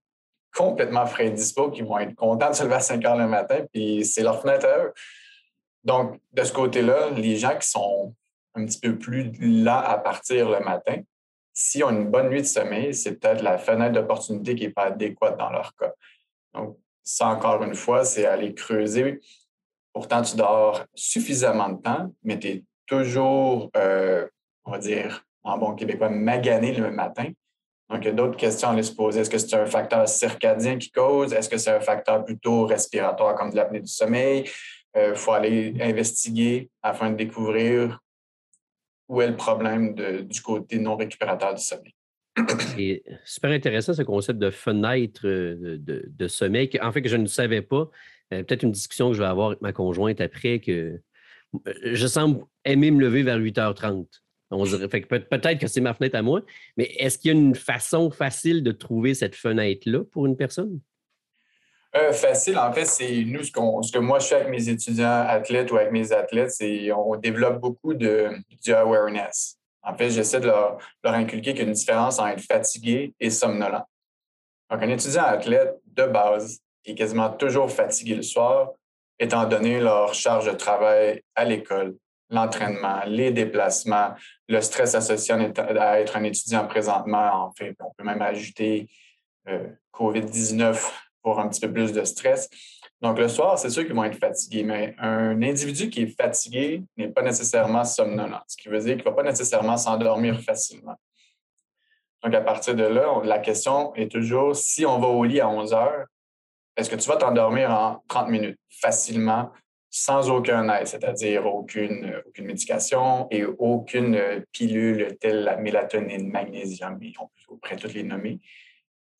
complètement 0.53 1.05
frais 1.05 1.27
et 1.27 1.31
dispo, 1.31 1.71
qui 1.71 1.83
vont 1.83 1.99
être 1.99 2.15
contents 2.15 2.49
de 2.49 2.55
se 2.55 2.63
lever 2.63 2.75
à 2.75 2.79
5 2.81 3.03
heures 3.05 3.17
le 3.17 3.27
matin, 3.27 3.65
puis 3.71 4.05
c'est 4.05 4.23
leur 4.23 4.41
fenêtre 4.41 4.65
à 4.65 4.77
eux. 4.79 4.93
Donc, 5.85 6.19
de 6.33 6.43
ce 6.43 6.51
côté-là, 6.51 7.09
les 7.11 7.37
gens 7.37 7.57
qui 7.57 7.67
sont 7.67 8.13
un 8.55 8.65
petit 8.65 8.79
peu 8.79 8.97
plus 8.97 9.31
lent 9.39 9.81
à 9.85 9.97
partir 9.97 10.49
le 10.49 10.59
matin. 10.59 11.01
Si 11.53 11.83
on 11.83 11.89
a 11.89 11.91
une 11.91 12.09
bonne 12.09 12.29
nuit 12.29 12.41
de 12.41 12.47
sommeil, 12.47 12.93
c'est 12.93 13.19
peut-être 13.19 13.41
la 13.41 13.57
fenêtre 13.57 13.93
d'opportunité 13.93 14.55
qui 14.55 14.63
n'est 14.65 14.73
pas 14.73 14.85
adéquate 14.85 15.37
dans 15.37 15.51
leur 15.51 15.75
cas. 15.75 15.93
Donc, 16.53 16.77
ça, 17.03 17.27
encore 17.27 17.61
une 17.63 17.75
fois, 17.75 18.05
c'est 18.05 18.25
aller 18.25 18.53
creuser. 18.53 19.19
Pourtant, 19.91 20.21
tu 20.21 20.35
dors 20.35 20.83
suffisamment 20.95 21.69
de 21.69 21.81
temps, 21.81 22.13
mais 22.23 22.39
tu 22.39 22.47
es 22.47 22.63
toujours, 22.87 23.69
euh, 23.77 24.27
on 24.65 24.71
va 24.71 24.79
dire, 24.79 25.25
en 25.43 25.57
bon 25.57 25.75
québécois, 25.75 26.09
magané 26.09 26.73
le 26.73 26.89
matin. 26.89 27.25
Donc, 27.89 28.03
il 28.03 28.05
y 28.05 28.09
a 28.09 28.13
d'autres 28.13 28.37
questions 28.37 28.69
à 28.69 28.81
se 28.81 28.91
poser. 28.91 29.21
Est-ce 29.21 29.29
que 29.29 29.37
c'est 29.37 29.55
un 29.55 29.65
facteur 29.65 30.07
circadien 30.07 30.77
qui 30.77 30.89
cause? 30.89 31.33
Est-ce 31.33 31.49
que 31.49 31.57
c'est 31.57 31.71
un 31.71 31.81
facteur 31.81 32.23
plutôt 32.23 32.65
respiratoire 32.65 33.35
comme 33.35 33.51
de 33.51 33.55
l'apnée 33.55 33.81
du 33.81 33.87
sommeil? 33.87 34.49
Il 34.95 34.99
euh, 34.99 35.15
faut 35.15 35.31
aller 35.31 35.75
investiguer 35.81 36.69
afin 36.81 37.11
de 37.11 37.15
découvrir 37.15 37.99
où 39.13 39.21
est 39.21 39.27
le 39.27 39.35
problème 39.35 39.93
du 39.93 40.41
côté 40.41 40.79
non 40.79 40.95
récupérateur 40.95 41.53
du 41.53 41.61
sommeil. 41.61 41.93
C'est 42.75 43.03
super 43.25 43.51
intéressant 43.51 43.93
ce 43.93 44.01
concept 44.01 44.39
de 44.39 44.49
fenêtre 44.49 45.21
euh, 45.25 45.77
de, 45.79 46.27
sommeil, 46.27 46.69
en 46.81 46.91
fait, 46.91 47.03
que 47.03 47.09
je 47.09 47.17
ne 47.17 47.27
savais 47.27 47.61
pas. 47.61 47.89
Euh, 48.33 48.43
peut-être 48.43 48.63
une 48.63 48.71
discussion 48.71 49.09
que 49.09 49.13
je 49.13 49.21
vais 49.21 49.27
avoir 49.27 49.49
avec 49.49 49.61
ma 49.61 49.71
conjointe 49.71 50.19
après, 50.19 50.59
que 50.59 50.99
euh, 51.67 51.73
je 51.83 52.07
semble 52.07 52.43
aimer 52.65 52.89
me 52.89 53.01
lever 53.01 53.21
vers 53.21 53.37
8h30. 53.37 54.07
On 54.49 54.65
peut-être 54.65 55.59
que 55.59 55.67
c'est 55.67 55.81
ma 55.81 55.93
fenêtre 55.93 56.15
à 56.15 56.21
moi, 56.21 56.41
mais 56.77 56.85
est-ce 56.97 57.17
qu'il 57.17 57.31
y 57.31 57.33
a 57.35 57.37
une 57.37 57.55
façon 57.55 58.11
facile 58.11 58.63
de 58.63 58.71
trouver 58.71 59.13
cette 59.13 59.35
fenêtre-là 59.35 60.03
pour 60.05 60.25
une 60.25 60.35
personne? 60.35 60.79
Euh, 61.95 62.11
facile, 62.11 62.57
en 62.57 62.73
fait, 62.73 62.85
c'est 62.85 63.23
nous, 63.23 63.43
ce, 63.43 63.51
ce, 63.51 63.91
que 63.91 63.99
moi 63.99 64.17
je 64.17 64.25
fais 64.25 64.35
avec 64.35 64.49
mes 64.49 64.67
étudiants 64.67 65.25
athlètes 65.27 65.71
ou 65.71 65.77
avec 65.77 65.91
mes 65.91 66.11
athlètes, 66.11 66.49
c'est 66.49 66.91
on 66.91 67.15
développe 67.17 67.59
beaucoup 67.59 67.93
de, 67.93 68.31
du 68.63 68.73
awareness. 68.73 69.59
En 69.83 69.95
fait, 69.95 70.09
j'essaie 70.09 70.39
de 70.39 70.47
leur, 70.47 70.79
inculquer 71.03 71.51
qu'il 71.51 71.61
y 71.61 71.65
a 71.65 71.67
une 71.67 71.73
différence 71.73 72.17
entre 72.17 72.29
être 72.29 72.41
fatigué 72.41 73.13
et 73.19 73.29
somnolent. 73.29 73.85
Donc, 74.71 74.81
un 74.81 74.89
étudiant 74.89 75.23
athlète, 75.23 75.75
de 75.85 76.05
base, 76.05 76.59
est 76.83 76.95
quasiment 76.95 77.29
toujours 77.29 77.69
fatigué 77.69 78.15
le 78.15 78.23
soir, 78.23 78.71
étant 79.19 79.45
donné 79.45 79.79
leur 79.79 80.15
charge 80.15 80.47
de 80.47 80.57
travail 80.57 81.21
à 81.35 81.45
l'école, 81.45 81.95
l'entraînement, 82.29 83.01
les 83.05 83.31
déplacements, 83.31 84.15
le 84.47 84.61
stress 84.61 84.95
associé 84.95 85.35
à 85.35 85.99
être 85.99 86.17
un 86.17 86.23
étudiant 86.23 86.65
présentement. 86.65 87.45
En 87.45 87.51
fait, 87.51 87.75
on 87.79 87.91
peut 87.95 88.03
même 88.03 88.21
ajouter 88.21 88.89
euh, 89.47 89.67
COVID-19 89.93 90.91
pour 91.23 91.39
un 91.39 91.47
petit 91.47 91.61
peu 91.61 91.71
plus 91.71 91.91
de 91.91 92.03
stress. 92.03 92.49
Donc, 93.01 93.17
le 93.17 93.27
soir, 93.27 93.57
c'est 93.57 93.69
sûr 93.69 93.85
qu'ils 93.85 93.95
vont 93.95 94.03
être 94.03 94.19
fatigués, 94.19 94.63
mais 94.63 94.95
un 94.99 95.41
individu 95.41 95.89
qui 95.89 96.03
est 96.03 96.21
fatigué 96.21 96.83
n'est 96.95 97.09
pas 97.09 97.21
nécessairement 97.21 97.83
somnolent, 97.83 98.43
ce 98.47 98.55
qui 98.55 98.69
veut 98.69 98.79
dire 98.79 98.95
qu'il 98.95 99.05
ne 99.05 99.09
va 99.09 99.15
pas 99.15 99.23
nécessairement 99.23 99.77
s'endormir 99.77 100.39
facilement. 100.39 100.95
Donc, 102.23 102.33
à 102.33 102.41
partir 102.41 102.75
de 102.75 102.83
là, 102.83 103.21
la 103.25 103.39
question 103.39 103.93
est 103.95 104.09
toujours 104.11 104.55
si 104.55 104.85
on 104.85 104.99
va 104.99 105.07
au 105.07 105.23
lit 105.23 105.41
à 105.41 105.49
11 105.49 105.73
heures, 105.73 106.05
est-ce 106.77 106.89
que 106.89 106.95
tu 106.95 107.07
vas 107.09 107.17
t'endormir 107.17 107.71
en 107.71 108.03
30 108.07 108.29
minutes 108.29 108.59
facilement, 108.69 109.51
sans 109.89 110.29
aucun 110.29 110.67
aide, 110.69 110.87
c'est-à-dire 110.87 111.45
aucune, 111.45 112.21
aucune 112.25 112.45
médication 112.45 113.27
et 113.29 113.43
aucune 113.45 114.43
pilule 114.51 115.17
telle 115.19 115.43
la 115.43 115.57
mélatonine, 115.57 116.31
magnésium, 116.31 116.99
on 117.19 117.57
peut 117.57 117.75
toutes 117.75 117.93
les 117.93 118.03
nommer? 118.03 118.39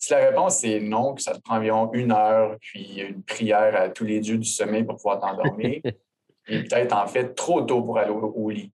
Si 0.03 0.11
la 0.11 0.17
réponse 0.17 0.61
est 0.65 0.81
non, 0.81 1.13
que 1.13 1.21
ça 1.21 1.33
te 1.33 1.39
prend 1.39 1.55
environ 1.55 1.89
une 1.93 2.11
heure, 2.11 2.57
puis 2.59 2.99
une 2.99 3.23
prière 3.23 3.73
à 3.79 3.87
tous 3.87 4.03
les 4.03 4.19
dieux 4.19 4.37
du 4.37 4.49
sommeil 4.49 4.83
pour 4.83 4.97
pouvoir 4.97 5.21
t'endormir, 5.21 5.79
et 6.47 6.63
peut-être 6.63 6.91
en 6.91 7.07
fait 7.07 7.33
trop 7.35 7.61
tôt 7.61 7.81
pour 7.81 7.97
aller 7.97 8.11
au, 8.11 8.49
lit. 8.49 8.73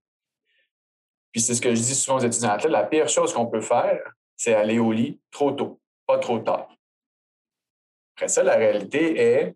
Puis 1.31 1.41
c'est 1.41 1.53
ce 1.53 1.61
que 1.61 1.69
je 1.69 1.79
dis 1.79 1.93
souvent 1.93 2.17
aux 2.17 2.21
étudiants 2.21 2.57
la 2.67 2.83
pire 2.83 3.07
chose 3.07 3.31
qu'on 3.31 3.45
peut 3.45 3.61
faire, 3.61 4.01
c'est 4.35 4.55
aller 4.55 4.79
au 4.79 4.91
lit 4.91 5.19
trop 5.29 5.51
tôt, 5.51 5.79
pas 6.07 6.17
trop 6.17 6.39
tard. 6.39 6.75
Après 8.15 8.27
ça, 8.27 8.41
la 8.41 8.55
réalité 8.55 9.21
est 9.21 9.55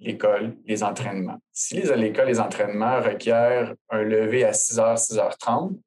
l'école, 0.00 0.54
les 0.66 0.82
entraînements. 0.82 1.38
Si 1.50 1.80
l'école, 1.80 2.26
les 2.26 2.40
entraînements 2.40 3.00
requièrent 3.00 3.74
un 3.88 4.02
lever 4.02 4.44
à 4.44 4.50
6h, 4.50 4.98
6h30, 4.98 5.80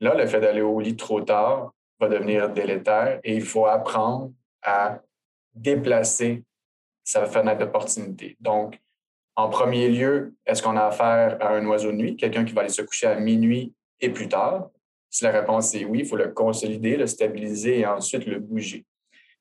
là, 0.00 0.14
le 0.14 0.26
fait 0.26 0.40
d'aller 0.40 0.60
au 0.60 0.80
lit 0.80 0.96
trop 0.96 1.22
tard 1.22 1.72
va 1.98 2.08
devenir 2.08 2.50
délétère 2.50 3.20
et 3.24 3.34
il 3.34 3.44
faut 3.44 3.66
apprendre 3.66 4.32
à 4.62 5.00
déplacer 5.54 6.44
sa 7.04 7.26
fenêtre 7.26 7.60
d'opportunité. 7.60 8.36
Donc, 8.40 8.78
en 9.36 9.48
premier 9.48 9.88
lieu, 9.88 10.34
est-ce 10.44 10.62
qu'on 10.62 10.76
a 10.76 10.86
affaire 10.86 11.36
à 11.40 11.50
un 11.54 11.66
oiseau 11.66 11.92
de 11.92 11.96
nuit, 11.96 12.16
quelqu'un 12.16 12.44
qui 12.44 12.52
va 12.52 12.62
aller 12.62 12.70
se 12.70 12.82
coucher 12.82 13.06
à 13.06 13.16
minuit 13.16 13.74
et 14.00 14.10
plus 14.10 14.28
tard? 14.28 14.70
Si 15.10 15.24
la 15.24 15.30
réponse 15.30 15.74
est 15.74 15.84
oui, 15.84 16.00
il 16.00 16.06
faut 16.06 16.16
le 16.16 16.28
consolider, 16.28 16.96
le 16.96 17.06
stabiliser 17.06 17.80
et 17.80 17.86
ensuite 17.86 18.26
le 18.26 18.38
bouger. 18.38 18.84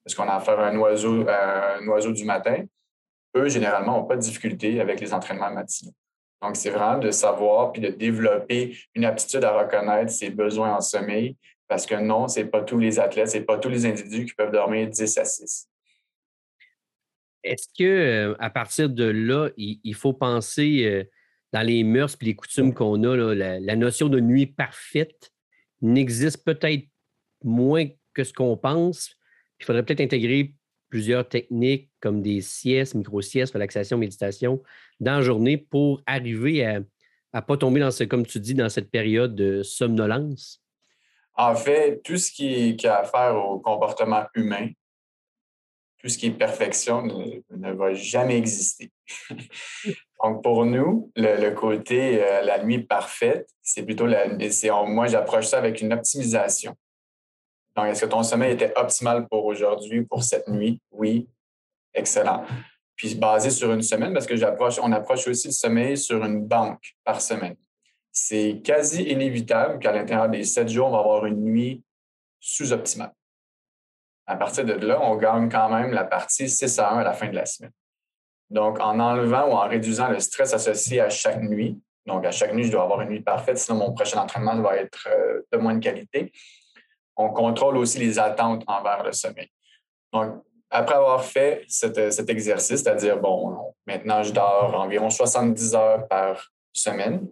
Est-ce 0.05 0.15
qu'on 0.15 0.27
a 0.27 0.35
affaire 0.35 0.59
à 0.59 0.67
un 0.67 0.77
oiseau, 0.77 1.27
à 1.27 1.77
un 1.77 1.87
oiseau 1.87 2.11
du 2.11 2.25
matin? 2.25 2.63
Eux, 3.35 3.49
généralement, 3.49 3.97
n'ont 3.97 4.05
pas 4.05 4.15
de 4.15 4.21
difficulté 4.21 4.79
avec 4.79 4.99
les 5.01 5.13
entraînements 5.13 5.51
matinaux. 5.51 5.93
Donc, 6.41 6.55
c'est 6.55 6.69
vraiment 6.69 6.99
de 6.99 7.11
savoir 7.11 7.71
puis 7.71 7.81
de 7.81 7.89
développer 7.89 8.77
une 8.93 9.05
aptitude 9.05 9.43
à 9.43 9.57
reconnaître 9.57 10.11
ses 10.11 10.29
besoins 10.29 10.75
en 10.75 10.81
sommeil 10.81 11.35
Parce 11.67 11.85
que 11.85 11.95
non, 11.95 12.27
ce 12.27 12.39
n'est 12.39 12.45
pas 12.45 12.61
tous 12.61 12.77
les 12.77 12.99
athlètes, 12.99 13.29
ce 13.29 13.37
n'est 13.37 13.43
pas 13.43 13.57
tous 13.57 13.69
les 13.69 13.85
individus 13.85 14.25
qui 14.25 14.33
peuvent 14.33 14.51
dormir 14.51 14.87
10 14.89 15.17
à 15.17 15.25
6. 15.25 15.69
Est-ce 17.43 17.67
que 17.77 17.83
euh, 17.83 18.35
à 18.39 18.49
partir 18.49 18.89
de 18.89 19.03
là, 19.03 19.49
il, 19.57 19.93
faut 19.93 20.13
penser 20.13 20.85
euh, 20.85 21.03
dans 21.53 21.61
les 21.61 21.83
mœurs 21.83 22.17
et 22.21 22.25
les 22.25 22.35
coutumes 22.35 22.73
qu'on 22.73 23.03
a, 23.03 23.15
la, 23.35 23.75
notion 23.75 24.09
de 24.09 24.19
nuit 24.19 24.47
parfaite 24.47 25.31
n'existe 25.81 26.43
peut-être 26.43 26.87
moins 27.43 27.87
que 28.13 28.23
ce 28.23 28.33
qu'on 28.33 28.57
pense. 28.57 29.15
Il 29.59 29.65
faudrait 29.65 29.83
peut-être 29.83 30.01
intégrer 30.01 30.55
plusieurs 30.89 31.27
techniques 31.27 31.91
comme 31.99 32.21
des 32.21 32.41
siestes, 32.41 32.95
micro-siestes, 32.95 33.53
relaxation, 33.53 33.97
méditation 33.97 34.63
dans 34.99 35.17
la 35.17 35.21
journée 35.21 35.57
pour 35.57 36.01
arriver 36.07 36.65
à 36.65 36.79
ne 36.79 37.39
pas 37.41 37.57
tomber 37.57 37.79
dans 37.79 37.91
ce, 37.91 38.05
comme 38.05 38.25
tu 38.25 38.39
dis, 38.39 38.53
dans 38.53 38.69
cette 38.69 38.89
période 38.89 39.35
de 39.35 39.61
somnolence? 39.61 40.64
En 41.37 41.55
fait, 41.55 42.01
tout 42.03 42.17
ce 42.17 42.31
qui, 42.31 42.77
a 42.87 42.99
affaire 42.99 43.35
au 43.35 43.59
comportement 43.59 44.23
humain, 44.35 44.69
tout 45.99 46.07
ce 46.07 46.17
qui 46.17 46.27
est 46.27 46.31
perfection 46.31 47.01
ne, 47.01 47.71
va 47.73 47.93
jamais 47.93 48.37
exister. 48.37 48.91
Donc, 50.23 50.41
pour 50.41 50.65
nous, 50.65 51.11
le, 51.15 51.49
côté 51.51 52.23
euh, 52.23 52.41
la 52.41 52.63
nuit 52.63 52.83
parfaite, 52.83 53.49
c'est 53.61 53.83
plutôt 53.83 54.05
la. 54.05 54.27
moi, 54.85 55.07
j'approche 55.07 55.47
ça 55.47 55.57
avec 55.57 55.81
une 55.81 55.91
optimisation. 55.91 56.75
Donc, 57.75 57.87
est-ce 57.87 58.05
que 58.05 58.09
ton 58.09 58.23
sommeil 58.23 58.53
était 58.53 58.71
optimal 58.77 59.27
pour 59.27 59.45
aujourd'hui, 59.45 60.03
pour 60.05 60.23
cette 60.23 60.47
nuit? 60.47 60.79
Oui. 60.91 61.27
Excellent. 61.93 62.45
Puis 62.95 63.15
basé 63.15 63.49
sur 63.49 63.71
une 63.73 63.81
semaine, 63.81 64.13
parce 64.13 64.25
que 64.25 64.37
j'approche, 64.37 64.79
on 64.81 64.91
approche 64.91 65.27
aussi 65.27 65.47
le 65.49 65.53
sommeil 65.53 65.97
sur 65.97 66.23
une 66.23 66.45
banque 66.45 66.95
par 67.03 67.21
semaine. 67.21 67.55
C'est 68.17 68.61
quasi 68.63 69.03
inévitable 69.03 69.77
qu'à 69.77 69.91
l'intérieur 69.91 70.29
des 70.29 70.43
sept 70.43 70.69
jours, 70.69 70.87
on 70.87 70.91
va 70.91 70.99
avoir 70.99 71.25
une 71.27 71.43
nuit 71.43 71.83
sous-optimale 72.39 73.11
à 74.27 74.35
partir 74.35 74.65
de 74.65 74.73
là, 74.73 74.99
on 75.01 75.15
gagne 75.15 75.49
quand 75.49 75.69
même 75.69 75.91
la 75.91 76.03
partie 76.03 76.49
6 76.49 76.79
à 76.79 76.91
1 76.93 76.99
à 76.99 77.03
la 77.03 77.13
fin 77.13 77.29
de 77.29 77.35
la 77.35 77.45
semaine. 77.45 77.71
Donc, 78.49 78.79
en 78.79 78.99
enlevant 78.99 79.47
ou 79.49 79.51
en 79.53 79.67
réduisant 79.67 80.09
le 80.09 80.19
stress 80.19 80.53
associé 80.53 81.01
à 81.01 81.09
chaque 81.09 81.41
nuit, 81.41 81.79
donc 82.05 82.25
à 82.25 82.31
chaque 82.31 82.53
nuit, 82.53 82.65
je 82.65 82.71
dois 82.71 82.83
avoir 82.83 83.01
une 83.01 83.09
nuit 83.09 83.21
parfaite, 83.21 83.57
sinon 83.57 83.79
mon 83.79 83.93
prochain 83.93 84.19
entraînement 84.19 84.59
va 84.61 84.77
être 84.77 85.07
euh, 85.11 85.41
de 85.51 85.57
moins 85.57 85.75
de 85.75 85.83
qualité, 85.83 86.31
on 87.15 87.29
contrôle 87.29 87.77
aussi 87.77 87.99
les 87.99 88.19
attentes 88.19 88.63
envers 88.67 89.03
le 89.03 89.11
sommeil. 89.11 89.49
Donc, 90.11 90.43
après 90.69 90.95
avoir 90.95 91.23
fait 91.23 91.63
cet, 91.67 91.97
exercice, 92.29 92.83
c'est-à-dire, 92.83 93.19
bon, 93.19 93.73
maintenant, 93.85 94.23
je 94.23 94.33
dors 94.33 94.75
environ 94.75 95.09
70 95.09 95.75
heures 95.75 96.07
par 96.07 96.51
semaine. 96.73 97.27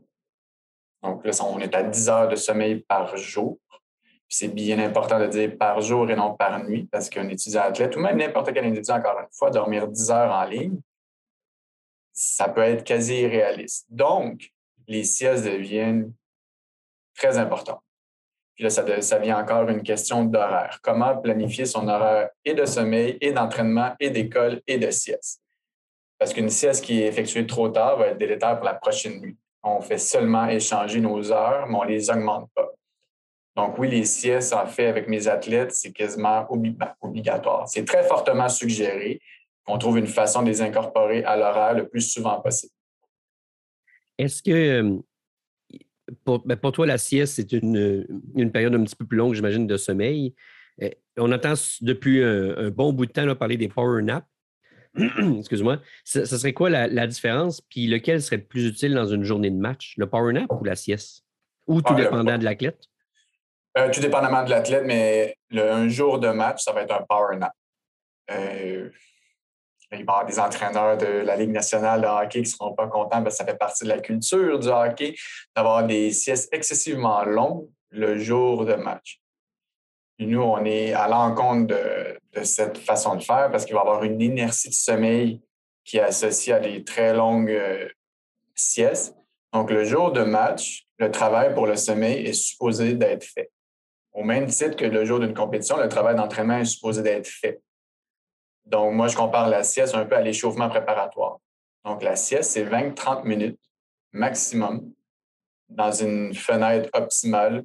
Donc 1.03 1.25
là, 1.25 1.31
on 1.43 1.59
est 1.59 1.75
à 1.75 1.83
10 1.83 2.09
heures 2.09 2.27
de 2.29 2.35
sommeil 2.35 2.79
par 2.87 3.15
jour 3.17 3.59
c'est 4.33 4.47
bien 4.47 4.79
important 4.79 5.19
de 5.19 5.27
dire 5.27 5.57
par 5.57 5.79
jour 5.81 6.09
et 6.09 6.15
non 6.15 6.33
par 6.33 6.63
nuit, 6.63 6.87
parce 6.91 7.09
qu'un 7.09 7.27
étudiant 7.29 7.61
athlète, 7.61 7.95
ou 7.95 7.99
même 7.99 8.17
n'importe 8.17 8.51
quel 8.51 8.65
individu, 8.65 8.91
encore 8.91 9.19
une 9.19 9.27
fois, 9.31 9.51
dormir 9.51 9.87
10 9.87 10.11
heures 10.11 10.31
en 10.31 10.45
ligne, 10.45 10.79
ça 12.11 12.49
peut 12.49 12.61
être 12.61 12.83
quasi 12.83 13.21
irréaliste. 13.21 13.85
Donc, 13.89 14.49
les 14.87 15.03
siestes 15.03 15.45
deviennent 15.45 16.13
très 17.15 17.37
importantes. 17.37 17.81
Puis 18.55 18.63
là, 18.63 18.69
ça, 18.69 19.01
ça 19.01 19.19
vient 19.19 19.39
encore 19.39 19.69
une 19.69 19.83
question 19.83 20.25
d'horaire. 20.25 20.79
Comment 20.81 21.17
planifier 21.17 21.65
son 21.65 21.87
horaire 21.87 22.29
et 22.43 22.53
de 22.53 22.65
sommeil, 22.65 23.17
et 23.21 23.31
d'entraînement, 23.31 23.93
et 23.99 24.09
d'école, 24.09 24.61
et 24.67 24.77
de 24.77 24.89
sieste? 24.91 25.41
Parce 26.17 26.33
qu'une 26.33 26.49
sieste 26.49 26.83
qui 26.83 27.01
est 27.01 27.07
effectuée 27.07 27.45
trop 27.45 27.69
tard 27.69 27.97
va 27.97 28.07
être 28.07 28.17
délétère 28.17 28.57
pour 28.57 28.65
la 28.65 28.75
prochaine 28.75 29.19
nuit. 29.19 29.37
On 29.63 29.81
fait 29.81 29.97
seulement 29.97 30.47
échanger 30.47 30.99
nos 30.99 31.31
heures, 31.31 31.67
mais 31.67 31.75
on 31.75 31.83
ne 31.85 31.89
les 31.89 32.09
augmente 32.09 32.49
pas. 32.53 32.69
Donc 33.55 33.77
oui, 33.77 33.89
les 33.89 34.05
siestes, 34.05 34.53
en 34.53 34.65
fait, 34.65 34.87
avec 34.87 35.07
mes 35.07 35.27
athlètes, 35.27 35.73
c'est 35.73 35.91
quasiment 35.91 36.47
ben, 36.51 36.93
obligatoire. 37.01 37.67
C'est 37.67 37.85
très 37.85 38.03
fortement 38.03 38.49
suggéré 38.49 39.21
qu'on 39.63 39.77
trouve 39.77 39.99
une 39.99 40.07
façon 40.07 40.41
de 40.41 40.47
les 40.47 40.61
incorporer 40.61 41.23
à 41.23 41.37
l'horaire 41.37 41.75
le 41.75 41.87
plus 41.87 42.01
souvent 42.01 42.41
possible. 42.41 42.73
Est-ce 44.17 44.41
que 44.41 44.99
ben, 46.25 46.55
pour, 46.55 46.71
toi, 46.71 46.85
la 46.85 46.97
sieste, 46.97 47.35
c'est 47.35 47.51
une, 47.53 48.51
période 48.51 48.75
un 48.75 48.83
petit 48.83 48.95
peu 48.95 49.05
plus 49.05 49.17
longue, 49.17 49.33
j'imagine, 49.33 49.67
de 49.67 49.77
sommeil. 49.77 50.33
Euh, 50.81 50.89
on 51.17 51.31
entend 51.31 51.53
depuis 51.81 52.23
un, 52.23 52.69
bon 52.69 52.91
bout 52.91 53.05
de 53.05 53.11
temps 53.11 53.35
parler 53.35 53.57
des 53.57 53.67
power 53.67 54.01
naps. 54.01 54.27
Excuse-moi. 55.39 55.79
Ce, 56.03 56.25
serait 56.25 56.53
quoi 56.53 56.69
la, 56.69 57.07
différence? 57.07 57.61
Puis 57.61 57.87
lequel 57.87 58.21
serait 58.21 58.37
le 58.37 58.45
plus 58.45 58.67
utile 58.67 58.93
dans 58.93 59.07
une 59.07 59.23
journée 59.23 59.49
de 59.49 59.57
match? 59.57 59.95
Le 59.97 60.07
power 60.07 60.33
nap 60.33 60.51
ou 60.51 60.63
la 60.63 60.75
sieste? 60.75 61.23
Ou 61.67 61.81
tout 61.81 61.93
ah, 61.95 62.01
dépendant 62.01 62.37
de 62.37 62.43
l'athlète? 62.43 62.85
Euh, 63.77 63.89
tout 63.91 64.01
dépendamment 64.01 64.43
de 64.43 64.49
l'athlète, 64.49 64.83
mais 64.85 65.35
un 65.51 65.87
jour 65.89 66.19
de 66.19 66.29
match, 66.29 66.63
ça 66.63 66.73
va 66.73 66.83
être 66.83 66.93
un 66.93 67.03
power 67.07 67.37
nap. 67.37 67.53
Euh, 68.31 68.89
il 69.91 69.97
va 69.97 69.97
y 69.97 70.01
avoir 70.01 70.25
des 70.25 70.39
entraîneurs 70.39 70.97
de 70.97 71.05
la 71.05 71.35
Ligue 71.35 71.51
nationale 71.51 72.01
de 72.01 72.07
hockey 72.07 72.41
qui 72.41 72.49
ne 72.49 72.55
seront 72.55 72.73
pas 72.73 72.87
contents 72.87 73.21
parce 73.23 73.35
que 73.37 73.43
ça 73.43 73.45
fait 73.45 73.57
partie 73.57 73.83
de 73.83 73.89
la 73.89 73.99
culture 73.99 74.59
du 74.59 74.67
hockey 74.67 75.15
d'avoir 75.55 75.85
des 75.85 76.11
siestes 76.11 76.53
excessivement 76.53 77.23
longues 77.23 77.67
le 77.91 78.17
jour 78.17 78.65
de 78.65 78.73
match. 78.73 79.19
Nous, 80.25 80.41
on 80.41 80.63
est 80.65 80.93
à 80.93 81.07
l'encontre 81.07 81.75
de, 81.75 82.43
cette 82.43 82.77
façon 82.77 83.15
de 83.15 83.23
faire 83.23 83.49
parce 83.51 83.65
qu'il 83.65 83.75
va 83.75 83.81
y 83.81 83.83
avoir 83.83 84.03
une 84.03 84.19
inertie 84.19 84.69
de 84.69 84.73
sommeil 84.73 85.41
qui 85.83 85.97
est 85.97 86.01
associée 86.01 86.53
à 86.53 86.59
des 86.59 86.83
très 86.83 87.13
longues 87.13 87.51
euh, 87.51 87.87
siestes. 88.55 89.15
Donc, 89.51 89.69
le 89.69 89.83
jour 89.83 90.11
de 90.11 90.23
match, 90.23 90.87
le 90.97 91.11
travail 91.11 91.53
pour 91.53 91.67
le 91.67 91.75
sommeil 91.75 92.25
est 92.25 92.33
supposé 92.33 92.93
d'être 92.95 93.23
fait. 93.23 93.51
Au 94.13 94.23
même 94.23 94.47
titre 94.47 94.75
que 94.75 94.85
le 94.85 95.05
jour 95.05 95.19
d'une 95.19 95.33
compétition, 95.33 95.77
le 95.77 95.89
travail 95.89 96.15
d'entraînement 96.15 96.57
est 96.57 96.65
supposé 96.65 97.01
d'être 97.01 97.27
fait. 97.27 97.61
Donc, 98.65 98.93
moi, 98.93 99.07
je 99.07 99.15
compare 99.15 99.49
la 99.49 99.63
sieste 99.63 99.95
un 99.95 100.05
peu 100.05 100.15
à 100.15 100.21
l'échauffement 100.21 100.69
préparatoire. 100.69 101.39
Donc, 101.83 102.01
la 102.01 102.15
sieste, 102.15 102.51
c'est 102.51 102.63
20-30 102.63 103.25
minutes 103.25 103.59
maximum 104.13 104.93
dans 105.69 105.91
une 105.91 106.33
fenêtre 106.33 106.89
optimale 106.93 107.63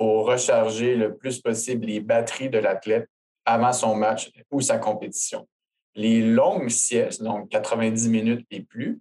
pour 0.00 0.24
recharger 0.24 0.96
le 0.96 1.14
plus 1.14 1.42
possible 1.42 1.84
les 1.84 2.00
batteries 2.00 2.48
de 2.48 2.56
l'athlète 2.56 3.06
avant 3.44 3.74
son 3.74 3.94
match 3.94 4.32
ou 4.50 4.62
sa 4.62 4.78
compétition. 4.78 5.46
Les 5.94 6.22
longues 6.22 6.70
siestes, 6.70 7.22
donc 7.22 7.50
90 7.50 8.08
minutes 8.08 8.46
et 8.50 8.62
plus, 8.62 8.98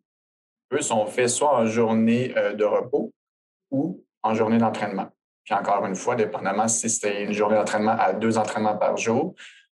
eux 0.74 0.82
sont 0.82 1.06
faits 1.06 1.30
soit 1.30 1.56
en 1.56 1.66
journée 1.66 2.38
euh, 2.38 2.54
de 2.54 2.66
repos 2.66 3.14
ou 3.72 4.04
en 4.24 4.34
journée 4.34 4.58
d'entraînement. 4.58 5.08
Puis 5.46 5.54
encore 5.54 5.86
une 5.86 5.96
fois, 5.96 6.18
dépendamment 6.18 6.68
si 6.68 6.90
c'était 6.90 7.24
une 7.24 7.32
journée 7.32 7.56
d'entraînement 7.56 7.96
à 7.98 8.12
deux 8.12 8.38
entraînements 8.38 8.76
par 8.76 8.98
jour, 8.98 9.36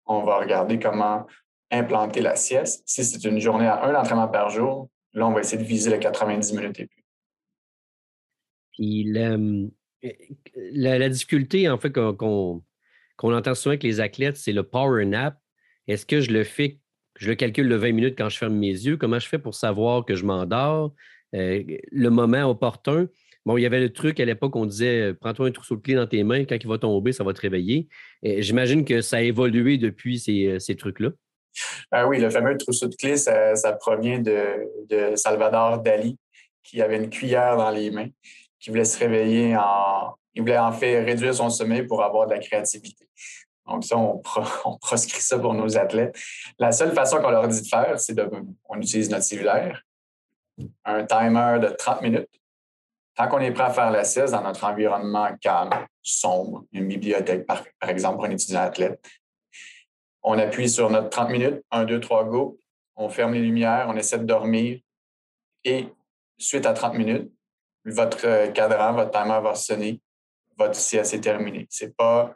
on 0.07 0.23
va 0.23 0.39
regarder 0.39 0.79
comment 0.79 1.27
implanter 1.69 2.21
la 2.21 2.35
sieste. 2.35 2.81
Si 2.87 3.05
c'est 3.05 3.23
une 3.25 3.39
journée 3.39 3.67
à 3.67 3.83
un 3.83 3.93
entraînement 3.93 4.27
par 4.27 4.49
jour, 4.49 4.89
là, 5.13 5.27
on 5.27 5.33
va 5.33 5.41
essayer 5.41 5.61
de 5.61 5.67
viser 5.67 5.91
les 5.91 5.99
90 5.99 6.51
minutes 6.53 6.79
et 6.79 6.87
plus. 6.87 7.05
Puis 8.71 9.03
la, 10.55 11.09
difficulté, 11.09 11.69
en 11.69 11.77
fait, 11.77 11.91
qu'on 11.91 12.63
entend 13.19 13.55
souvent 13.55 13.71
avec 13.71 13.83
les 13.83 13.99
athlètes, 13.99 14.37
c'est 14.37 14.53
le 14.53 14.63
power 14.63 15.05
nap. 15.05 15.37
Est-ce 15.87 16.05
que 16.05 16.21
je 16.21 16.31
le 16.31 16.43
fais, 16.43 16.79
je 17.17 17.29
le 17.29 17.35
calcule 17.35 17.69
de 17.69 17.75
20 17.75 17.91
minutes 17.91 18.15
quand 18.17 18.29
je 18.29 18.37
ferme 18.37 18.55
mes 18.55 18.67
yeux? 18.67 18.97
Comment 18.97 19.19
je 19.19 19.27
fais 19.27 19.39
pour 19.39 19.55
savoir 19.55 20.05
que 20.05 20.15
je 20.15 20.25
m'endors? 20.25 20.93
Euh, 21.35 21.63
le 21.91 22.09
moment 22.09 22.49
opportun. 22.49 23.07
Bon, 23.45 23.57
il 23.57 23.61
y 23.61 23.65
avait 23.65 23.79
le 23.79 23.91
truc 23.91 24.19
à 24.19 24.25
l'époque, 24.25 24.55
on 24.55 24.65
disait 24.65 25.01
euh, 25.01 25.13
prends-toi 25.19 25.47
un 25.47 25.51
trousseau 25.51 25.75
de 25.75 25.81
clés 25.81 25.95
dans 25.95 26.05
tes 26.05 26.23
mains, 26.23 26.45
quand 26.45 26.57
il 26.61 26.67
va 26.67 26.77
tomber, 26.77 27.11
ça 27.11 27.23
va 27.23 27.33
te 27.33 27.41
réveiller. 27.41 27.87
J'imagine 28.21 28.85
que 28.85 29.01
ça 29.01 29.17
a 29.17 29.21
évolué 29.21 29.77
depuis 29.77 30.19
ces, 30.19 30.45
euh, 30.47 30.75
trucs-là. 30.75 31.09
Ah 31.89 32.07
oui, 32.07 32.19
le 32.19 32.29
fameux 32.29 32.55
trousseau 32.57 32.87
de 32.87 32.95
clés, 32.95 33.17
ça, 33.17 33.55
provient 33.79 34.19
de, 34.19 35.15
Salvador 35.15 35.81
Dali, 35.81 36.17
qui 36.63 36.81
avait 36.81 36.97
une 36.97 37.09
cuillère 37.09 37.57
dans 37.57 37.71
les 37.71 37.89
mains, 37.89 38.09
qui 38.61 38.69
voulait 38.69 38.85
se 38.85 38.97
réveiller 38.97 39.57
en. 39.57 40.15
Il 40.33 40.43
voulait 40.43 40.57
en 40.57 40.71
fait 40.71 41.03
réduire 41.03 41.35
son 41.35 41.49
sommeil 41.49 41.83
pour 41.83 42.01
avoir 42.01 42.25
de 42.27 42.33
la 42.33 42.39
créativité. 42.39 43.09
Donc, 43.67 43.83
ça, 43.83 43.97
on, 44.65 44.77
proscrit 44.77 45.21
ça 45.21 45.37
pour 45.37 45.53
nos 45.53 45.77
athlètes. 45.77 46.17
La 46.57 46.71
seule 46.71 46.93
façon 46.93 47.17
qu'on 47.17 47.31
leur 47.31 47.47
dit 47.49 47.61
de 47.61 47.67
faire, 47.67 47.99
c'est 47.99 48.13
de. 48.13 48.29
On 48.69 48.79
utilise 48.79 49.09
notre 49.09 49.25
cellulaire, 49.25 49.83
un 50.85 51.03
timer 51.05 51.59
de 51.59 51.67
30 51.67 52.01
minutes 52.01 52.29
Tant 53.15 53.27
qu'on 53.27 53.39
est 53.39 53.51
prêt 53.51 53.65
à 53.65 53.69
faire 53.71 53.91
la 53.91 54.03
sieste 54.03 54.33
dans 54.33 54.41
notre 54.41 54.63
environnement 54.63 55.35
calme, 55.41 55.71
sombre, 56.01 56.65
une 56.71 56.87
bibliothèque, 56.87 57.45
par, 57.45 57.63
exemple, 57.87 58.15
pour 58.15 58.25
un 58.25 58.31
étudiant 58.31 58.61
athlète, 58.61 59.05
on 60.23 60.37
appuie 60.37 60.69
sur 60.69 60.89
notre 60.89 61.09
30 61.09 61.29
minutes, 61.29 61.61
1, 61.71 61.85
2, 61.85 61.99
3, 61.99 62.23
go, 62.25 62.59
on 62.95 63.09
ferme 63.09 63.33
les 63.33 63.41
lumières, 63.41 63.87
on 63.89 63.97
essaie 63.97 64.17
de 64.17 64.23
dormir 64.23 64.79
et 65.63 65.87
suite 66.37 66.65
à 66.65 66.73
30 66.73 66.93
minutes, 66.93 67.31
votre 67.85 68.25
euh, 68.25 68.51
cadran, 68.51 68.93
votre 68.93 69.11
timer 69.11 69.39
va 69.41 69.55
sonner, 69.55 70.01
votre 70.57 70.75
sieste 70.75 71.13
est 71.13 71.21
terminée. 71.21 71.67
Ce 71.69 71.85
n'est 71.85 71.91
pas 71.91 72.33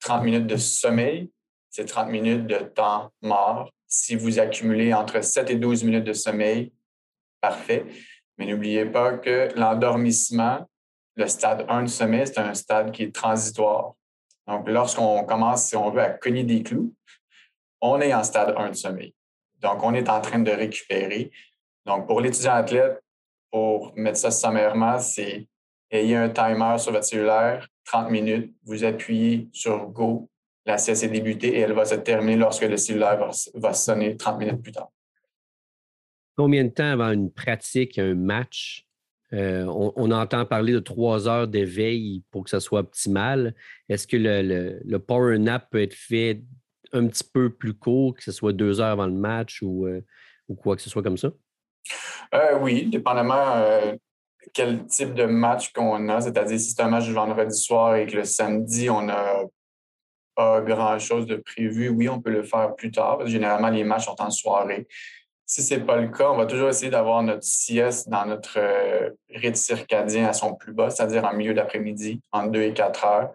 30 0.00 0.22
minutes 0.22 0.46
de 0.46 0.56
sommeil, 0.56 1.30
c'est 1.70 1.86
30 1.86 2.08
minutes 2.08 2.46
de 2.46 2.58
temps 2.58 3.10
mort. 3.22 3.70
Si 3.86 4.14
vous 4.16 4.38
accumulez 4.38 4.94
entre 4.94 5.22
7 5.22 5.50
et 5.50 5.56
12 5.56 5.84
minutes 5.84 6.04
de 6.04 6.12
sommeil, 6.12 6.72
parfait. 7.40 7.84
Mais 8.38 8.46
n'oubliez 8.46 8.86
pas 8.86 9.18
que 9.18 9.48
l'endormissement, 9.56 10.68
le 11.16 11.26
stade 11.26 11.64
1 11.68 11.84
du 11.84 11.92
sommeil, 11.92 12.26
c'est 12.26 12.38
un 12.38 12.54
stade 12.54 12.92
qui 12.92 13.04
est 13.04 13.14
transitoire. 13.14 13.94
Donc, 14.46 14.68
lorsqu'on 14.68 15.24
commence, 15.24 15.68
si 15.68 15.76
on 15.76 15.90
veut, 15.90 16.00
à 16.00 16.10
cogner 16.10 16.44
des 16.44 16.62
clous, 16.62 16.94
on 17.80 18.00
est 18.00 18.12
en 18.12 18.24
stade 18.24 18.54
1 18.56 18.70
de 18.70 18.74
sommeil. 18.74 19.14
Donc, 19.60 19.82
on 19.82 19.94
est 19.94 20.08
en 20.08 20.20
train 20.20 20.40
de 20.40 20.50
récupérer. 20.50 21.30
Donc, 21.86 22.06
pour 22.06 22.20
l'étudiant 22.20 22.54
athlète, 22.54 23.03
pour 23.54 23.92
mettre 23.94 24.18
ça 24.18 24.32
sommairement, 24.32 24.98
c'est 24.98 25.46
ayez 25.88 26.16
un 26.16 26.28
timer 26.28 26.76
sur 26.76 26.90
votre 26.90 27.04
cellulaire, 27.04 27.68
30 27.84 28.10
minutes, 28.10 28.52
vous 28.64 28.82
appuyez 28.82 29.48
sur 29.52 29.90
Go, 29.90 30.28
la 30.66 30.76
sieste 30.76 31.04
est 31.04 31.08
débutée 31.08 31.54
et 31.54 31.60
elle 31.60 31.72
va 31.72 31.84
se 31.84 31.94
terminer 31.94 32.34
lorsque 32.34 32.64
le 32.64 32.76
cellulaire 32.76 33.30
va, 33.54 33.72
sonner 33.72 34.16
30 34.16 34.38
minutes 34.40 34.60
plus 34.60 34.72
tard. 34.72 34.90
Combien 36.36 36.64
de 36.64 36.70
temps 36.70 36.90
avant 36.90 37.12
une 37.12 37.30
pratique, 37.30 37.96
un 37.96 38.16
match? 38.16 38.88
Euh, 39.32 39.66
on, 39.66 40.10
entend 40.10 40.44
parler 40.46 40.72
de 40.72 40.80
trois 40.80 41.28
heures 41.28 41.46
d'éveil 41.46 42.24
pour 42.32 42.42
que 42.42 42.50
ça 42.50 42.58
soit 42.58 42.80
optimal. 42.80 43.54
Est-ce 43.88 44.08
que 44.08 44.16
le, 44.16 44.98
power 44.98 45.38
nap 45.38 45.70
peut 45.70 45.80
être 45.80 45.94
fait 45.94 46.42
un 46.92 47.06
petit 47.06 47.24
peu 47.32 47.50
plus 47.50 47.74
court, 47.74 48.14
que 48.14 48.24
ce 48.24 48.32
soit 48.32 48.52
deux 48.52 48.80
heures 48.80 48.90
avant 48.90 49.06
le 49.06 49.12
match 49.12 49.62
ou, 49.62 49.86
euh, 49.86 50.00
ou 50.48 50.56
quoi 50.56 50.74
que 50.74 50.82
ce 50.82 50.90
soit 50.90 51.04
comme 51.04 51.18
ça? 51.18 51.30
Euh, 52.32 52.58
oui, 52.60 52.86
dépendamment 52.86 53.96
quel 54.52 54.86
type 54.86 55.14
de 55.14 55.24
match 55.24 55.72
qu'on 55.72 56.08
a. 56.08 56.20
C'est-à-dire, 56.20 56.58
si 56.58 56.70
c'est 56.70 56.82
un 56.82 56.88
match 56.88 57.04
du 57.04 57.12
vendredi 57.12 57.56
soir 57.56 57.96
et 57.96 58.06
que 58.06 58.16
le 58.16 58.24
samedi, 58.24 58.88
on 58.88 59.02
n'a 59.02 59.42
pas 60.34 60.60
grand-chose 60.60 61.26
de 61.26 61.36
prévu, 61.36 61.88
oui, 61.88 62.08
on 62.08 62.20
peut 62.20 62.30
le 62.30 62.42
faire 62.42 62.74
plus 62.74 62.90
tard. 62.90 63.26
généralement, 63.26 63.68
les 63.68 63.84
matchs 63.84 64.06
sont 64.06 64.20
en 64.20 64.30
soirée. 64.30 64.86
Si 65.46 65.62
ce 65.62 65.74
n'est 65.74 65.84
pas 65.84 65.96
le 65.96 66.08
cas, 66.08 66.30
on 66.30 66.36
va 66.36 66.46
toujours 66.46 66.70
essayer 66.70 66.90
d'avoir 66.90 67.22
notre 67.22 67.44
sieste 67.44 68.08
dans 68.08 68.24
notre 68.24 68.58
euh, 68.58 69.10
rythme 69.28 69.54
circadien 69.54 70.26
à 70.26 70.32
son 70.32 70.54
plus 70.54 70.72
bas, 70.72 70.88
c'est-à-dire 70.88 71.24
en 71.24 71.34
milieu 71.34 71.52
d'après-midi, 71.52 72.22
entre 72.32 72.50
2 72.50 72.62
et 72.62 72.72
4 72.72 73.04
heures. 73.04 73.30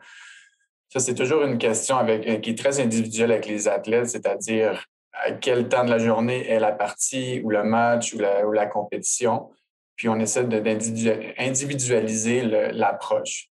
Ça, 0.90 1.00
c'est 1.00 1.14
toujours 1.14 1.44
une 1.44 1.60
question 1.60 2.00
euh, 2.08 2.40
qui 2.40 2.50
est 2.50 2.58
très 2.58 2.80
individuelle 2.80 3.32
avec 3.32 3.46
les 3.46 3.68
athlètes, 3.68 4.10
c'est-à-dire 4.10 4.86
à 5.24 5.32
quel 5.32 5.68
temps 5.68 5.84
de 5.84 5.90
la 5.90 6.00
journée 6.00 6.48
est 6.48 6.60
la 6.60 6.72
partie 6.72 7.42
ou 7.44 7.50
le 7.50 7.64
match 7.64 8.14
ou 8.14 8.20
la, 8.20 8.66
compétition. 8.66 9.50
Puis 9.96 10.10
on 10.10 10.20
essaie 10.20 10.46
d'individualiser 10.46 12.42
l'approche. 12.44 13.50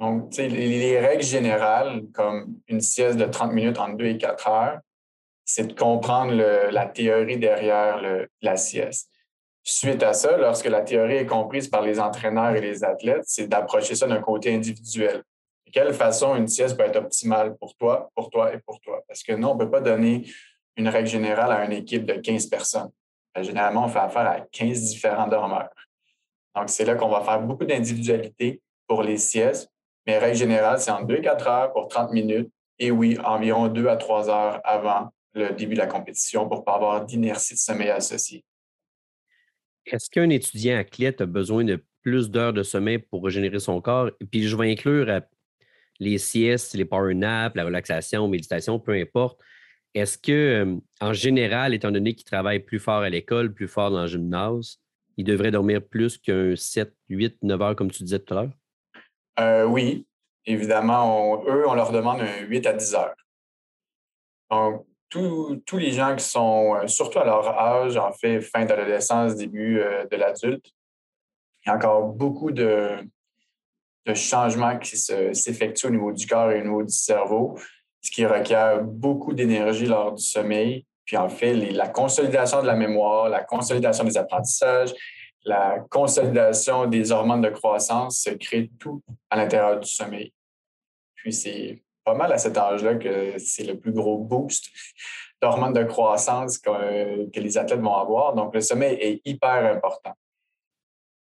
Donc, 0.00 0.36
les, 0.36 0.48
les 0.48 0.98
règles 0.98 1.22
générales, 1.22 2.02
comme 2.12 2.56
une 2.66 2.80
sieste 2.80 3.16
de 3.16 3.26
30 3.26 3.52
minutes 3.52 3.78
entre 3.78 3.96
2 3.96 4.06
et 4.06 4.18
4 4.18 4.48
heures, 4.48 4.78
c'est 5.44 5.68
de 5.68 5.72
comprendre 5.74 6.34
la 6.34 6.86
théorie 6.86 7.38
derrière 7.38 8.00
la 8.40 8.56
sieste. 8.56 9.10
Suite 9.62 10.02
à 10.02 10.12
ça, 10.12 10.36
lorsque 10.36 10.66
la 10.66 10.82
théorie 10.82 11.16
est 11.16 11.26
comprise 11.26 11.68
par 11.68 11.82
les 11.82 11.98
entraîneurs 11.98 12.54
et 12.54 12.60
les 12.60 12.84
athlètes, 12.84 13.24
c'est 13.26 13.48
d'approcher 13.48 13.94
ça 13.94 14.06
d'un 14.06 14.20
côté 14.20 14.54
individuel. 14.54 15.22
De 15.66 15.72
quelle 15.72 15.94
façon 15.94 16.36
une 16.36 16.48
sieste 16.48 16.76
peut 16.76 16.84
être 16.84 16.96
optimale 16.96 17.56
pour 17.56 17.74
toi, 17.76 18.10
pour 18.14 18.28
toi 18.28 18.52
et 18.52 18.58
pour 18.58 18.78
toi? 18.80 19.02
Parce 19.08 19.22
que 19.22 19.32
non, 19.32 19.52
on 19.52 19.54
ne 19.54 19.60
peut 19.60 19.70
pas 19.70 19.80
donner 19.80 20.26
une 20.76 20.88
règle 20.88 21.08
générale 21.08 21.52
à 21.52 21.64
une 21.64 21.72
équipe 21.72 22.04
de 22.04 22.14
15 22.14 22.46
personnes. 22.46 22.90
Ben, 23.34 23.42
généralement, 23.42 23.84
on 23.84 23.88
fait 23.88 23.98
affaire 23.98 24.26
à 24.26 24.40
15 24.40 24.82
différents 24.82 25.28
dormeurs. 25.28 25.70
Donc, 26.54 26.68
c'est 26.68 26.84
là 26.84 26.94
qu'on 26.94 27.08
va 27.08 27.22
faire 27.22 27.40
beaucoup 27.40 27.64
d'individualité 27.64 28.60
pour 28.86 29.02
les 29.02 29.18
siestes. 29.18 29.70
Mais 30.06 30.18
règle 30.18 30.36
générale, 30.36 30.78
c'est 30.78 30.90
en 30.90 31.02
2 31.02 31.20
4 31.20 31.48
heures 31.48 31.72
pour 31.72 31.88
30 31.88 32.12
minutes. 32.12 32.50
Et 32.78 32.90
oui, 32.90 33.18
environ 33.24 33.68
2 33.68 33.88
à 33.88 33.96
3 33.96 34.28
heures 34.28 34.60
avant 34.64 35.10
le 35.34 35.50
début 35.50 35.74
de 35.74 35.80
la 35.80 35.86
compétition 35.86 36.48
pour 36.48 36.58
ne 36.58 36.64
pas 36.64 36.74
avoir 36.74 37.04
d'inertie 37.04 37.54
de 37.54 37.58
sommeil 37.58 37.90
associée. 37.90 38.44
Est-ce 39.86 40.08
qu'un 40.08 40.30
étudiant 40.30 40.78
athlète 40.78 41.20
a 41.20 41.26
besoin 41.26 41.64
de 41.64 41.84
plus 42.02 42.30
d'heures 42.30 42.52
de 42.52 42.62
sommeil 42.62 42.98
pour 42.98 43.24
régénérer 43.24 43.58
son 43.58 43.80
corps? 43.80 44.10
Et 44.20 44.24
puis, 44.24 44.46
je 44.46 44.56
vais 44.56 44.70
inclure 44.70 45.08
euh, 45.08 45.20
les 45.98 46.18
siestes, 46.18 46.74
les 46.74 46.84
power 46.84 47.14
naps, 47.14 47.56
la 47.56 47.64
relaxation, 47.64 48.28
méditation, 48.28 48.78
peu 48.78 48.92
importe. 48.92 49.38
Est-ce 49.94 50.18
que, 50.18 50.76
en 51.00 51.12
général, 51.12 51.72
étant 51.72 51.92
donné 51.92 52.14
qu'il 52.14 52.24
travaille 52.24 52.60
plus 52.60 52.80
fort 52.80 53.02
à 53.02 53.08
l'école, 53.08 53.54
plus 53.54 53.68
fort 53.68 53.90
dans 53.90 54.02
le 54.02 54.06
gymnase, 54.08 54.80
il 55.16 55.24
devrait 55.24 55.52
dormir 55.52 55.80
plus 55.82 56.18
qu'un 56.18 56.56
7, 56.56 56.92
8, 57.08 57.38
9 57.42 57.62
heures, 57.62 57.76
comme 57.76 57.90
tu 57.90 58.02
disais 58.02 58.18
tout 58.18 58.34
à 58.34 58.42
l'heure? 58.42 58.50
Euh, 59.38 59.64
oui, 59.64 60.06
évidemment, 60.44 61.44
eux, 61.46 61.68
on 61.68 61.74
leur 61.74 61.92
demande 61.92 62.20
un 62.20 62.40
8 62.40 62.66
à 62.66 62.72
10 62.72 62.94
heures. 62.94 63.14
Donc, 64.50 64.86
tous 65.10 65.78
les 65.78 65.92
gens 65.92 66.16
qui 66.16 66.24
sont, 66.24 66.74
euh, 66.74 66.86
surtout 66.88 67.20
à 67.20 67.24
leur 67.24 67.46
âge, 67.46 67.96
en 67.96 68.12
fait, 68.12 68.40
fin 68.40 68.64
d'adolescence, 68.64 69.36
début 69.36 69.78
euh, 69.78 70.06
de 70.06 70.16
l'adulte, 70.16 70.66
il 71.64 71.68
y 71.68 71.72
a 71.72 71.76
encore 71.76 72.08
beaucoup 72.08 72.50
de, 72.50 72.98
changements 74.14 74.78
qui 74.78 74.98
s'effectuent 74.98 75.86
au 75.86 75.90
niveau 75.90 76.12
du 76.12 76.26
corps 76.26 76.50
et 76.50 76.60
au 76.60 76.64
niveau 76.64 76.82
du 76.82 76.92
cerveau, 76.92 77.58
ce 78.04 78.10
qui 78.10 78.26
requiert 78.26 78.82
beaucoup 78.82 79.32
d'énergie 79.32 79.86
lors 79.86 80.12
du 80.12 80.22
sommeil. 80.22 80.84
Puis 81.06 81.16
en 81.16 81.28
fait, 81.28 81.54
la 81.54 81.88
consolidation 81.88 82.60
de 82.60 82.66
la 82.66 82.76
mémoire, 82.76 83.30
la 83.30 83.42
consolidation 83.42 84.04
des 84.04 84.18
apprentissages, 84.18 84.92
la 85.44 85.80
consolidation 85.90 86.86
des 86.86 87.12
hormones 87.12 87.40
de 87.40 87.48
croissance 87.48 88.20
se 88.20 88.30
crée 88.30 88.70
tout 88.78 89.02
à 89.30 89.36
l'intérieur 89.36 89.80
du 89.80 89.88
sommeil. 89.88 90.32
Puis 91.14 91.32
c'est 91.32 91.82
pas 92.04 92.14
mal 92.14 92.30
à 92.32 92.38
cet 92.38 92.58
âge-là 92.58 92.96
que 92.96 93.38
c'est 93.38 93.64
le 93.64 93.78
plus 93.78 93.92
gros 93.92 94.18
boost 94.18 94.66
d'hormones 95.40 95.72
de 95.72 95.84
croissance 95.84 96.58
que, 96.58 97.30
que, 97.30 97.40
les 97.40 97.56
athlètes 97.56 97.80
vont 97.80 97.94
avoir. 97.94 98.34
Donc, 98.34 98.54
le 98.54 98.60
sommeil 98.60 98.96
est 99.00 99.20
hyper 99.24 99.64
important. 99.74 100.12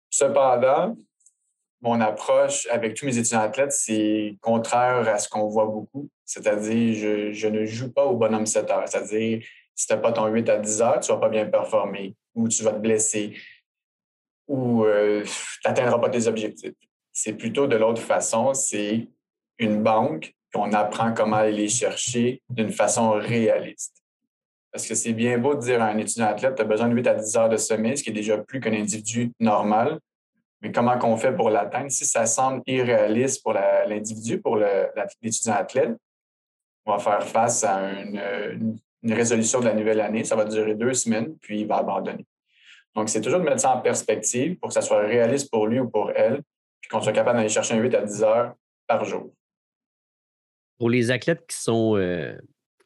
Cependant, 0.09 0.95
mon 1.81 2.01
approche 2.01 2.67
avec 2.71 2.95
tous 2.95 3.05
mes 3.05 3.17
étudiants 3.17 3.41
athlètes, 3.41 3.71
c'est 3.71 4.37
contraire 4.41 5.07
à 5.07 5.17
ce 5.19 5.29
qu'on 5.29 5.47
voit 5.47 5.65
beaucoup. 5.65 6.09
C'est-à-dire, 6.25 6.95
je, 6.95 7.31
je, 7.31 7.47
ne 7.47 7.65
joue 7.65 7.91
pas 7.91 8.05
au 8.05 8.15
bonhomme 8.15 8.45
7 8.45 8.69
heures. 8.71 8.87
C'est-à-dire, 8.87 9.45
si 9.75 9.87
tu 9.87 9.93
n'as 9.93 9.99
pas 9.99 10.11
ton 10.11 10.25
8 10.25 10.49
à 10.49 10.57
10 10.57 10.81
heures, 10.81 10.99
tu 10.99 11.11
ne 11.11 11.15
vas 11.15 11.21
pas 11.21 11.29
bien 11.29 11.45
performer 11.45 12.15
ou 12.33 12.47
tu 12.47 12.63
vas 12.63 12.71
te 12.71 12.79
blesser 12.79 13.35
ou 14.47 14.85
euh, 14.85 15.23
tu 15.23 15.67
n'atteindras 15.67 15.99
pas 15.99 16.09
tes 16.09 16.27
objectifs. 16.27 16.73
C'est 17.11 17.33
plutôt 17.33 17.67
de 17.67 17.75
l'autre 17.75 18.01
façon, 18.01 18.53
c'est 18.53 19.07
une 19.57 19.81
banque 19.81 20.35
on 20.55 20.73
apprend 20.73 21.13
comment 21.13 21.37
aller 21.37 21.69
chercher 21.69 22.41
d'une 22.49 22.71
façon 22.71 23.11
réaliste. 23.11 24.03
Parce 24.71 24.87
que 24.87 24.95
c'est 24.95 25.13
bien 25.13 25.37
beau 25.37 25.55
de 25.55 25.61
dire 25.61 25.81
à 25.81 25.87
un 25.87 25.97
étudiant 25.97 26.27
athlète, 26.27 26.55
tu 26.55 26.61
as 26.61 26.65
besoin 26.65 26.89
de 26.89 26.95
8 26.95 27.07
à 27.07 27.15
10 27.15 27.37
heures 27.37 27.49
de 27.49 27.57
sommeil, 27.57 27.97
ce 27.97 28.03
qui 28.03 28.09
est 28.09 28.13
déjà 28.13 28.37
plus 28.37 28.59
qu'un 28.59 28.73
individu 28.73 29.31
normal. 29.39 29.99
Mais 30.61 30.71
comment 30.71 30.97
qu'on 30.97 31.15
fait 31.15 31.33
pour 31.33 31.49
l'atteindre? 31.49 31.91
Si 31.91 32.05
ça 32.05 32.25
semble 32.25 32.61
irréaliste 32.65 33.41
pour 33.43 33.53
l'individu, 33.53 34.41
pour 34.41 34.57
l'étudiant 34.57 35.53
athlète, 35.53 35.95
on 36.85 36.95
va 36.95 36.99
faire 36.99 37.23
face 37.23 37.63
à 37.63 37.91
une, 38.01 38.77
résolution 39.03 39.59
de 39.59 39.65
la 39.65 39.73
nouvelle 39.73 40.01
année. 40.01 40.23
Ça 40.23 40.35
va 40.35 40.45
durer 40.45 40.75
deux 40.75 40.93
semaines, 40.93 41.37
puis 41.39 41.61
il 41.61 41.67
va 41.67 41.77
abandonner. 41.77 42.25
Donc, 42.95 43.09
c'est 43.09 43.21
toujours 43.21 43.39
de 43.39 43.45
mettre 43.45 43.61
ça 43.61 43.75
en 43.75 43.81
perspective 43.81 44.57
pour 44.57 44.69
que 44.69 44.73
ça 44.73 44.81
soit 44.81 44.99
réaliste 44.99 45.51
pour 45.51 45.67
lui 45.67 45.79
ou 45.79 45.89
pour 45.89 46.11
elle, 46.15 46.41
puis 46.81 46.89
qu'on 46.89 47.01
soit 47.01 47.13
capable 47.13 47.37
d'aller 47.37 47.49
chercher 47.49 47.75
un 47.75 47.79
8 47.79 47.95
à 47.95 48.01
10 48.01 48.23
heures 48.23 48.53
par 48.87 49.03
jour. 49.05 49.31
Pour 50.77 50.89
les 50.89 51.11
athlètes 51.11 51.45
qui 51.47 51.57
sont 51.57 51.97
euh, 51.97 52.35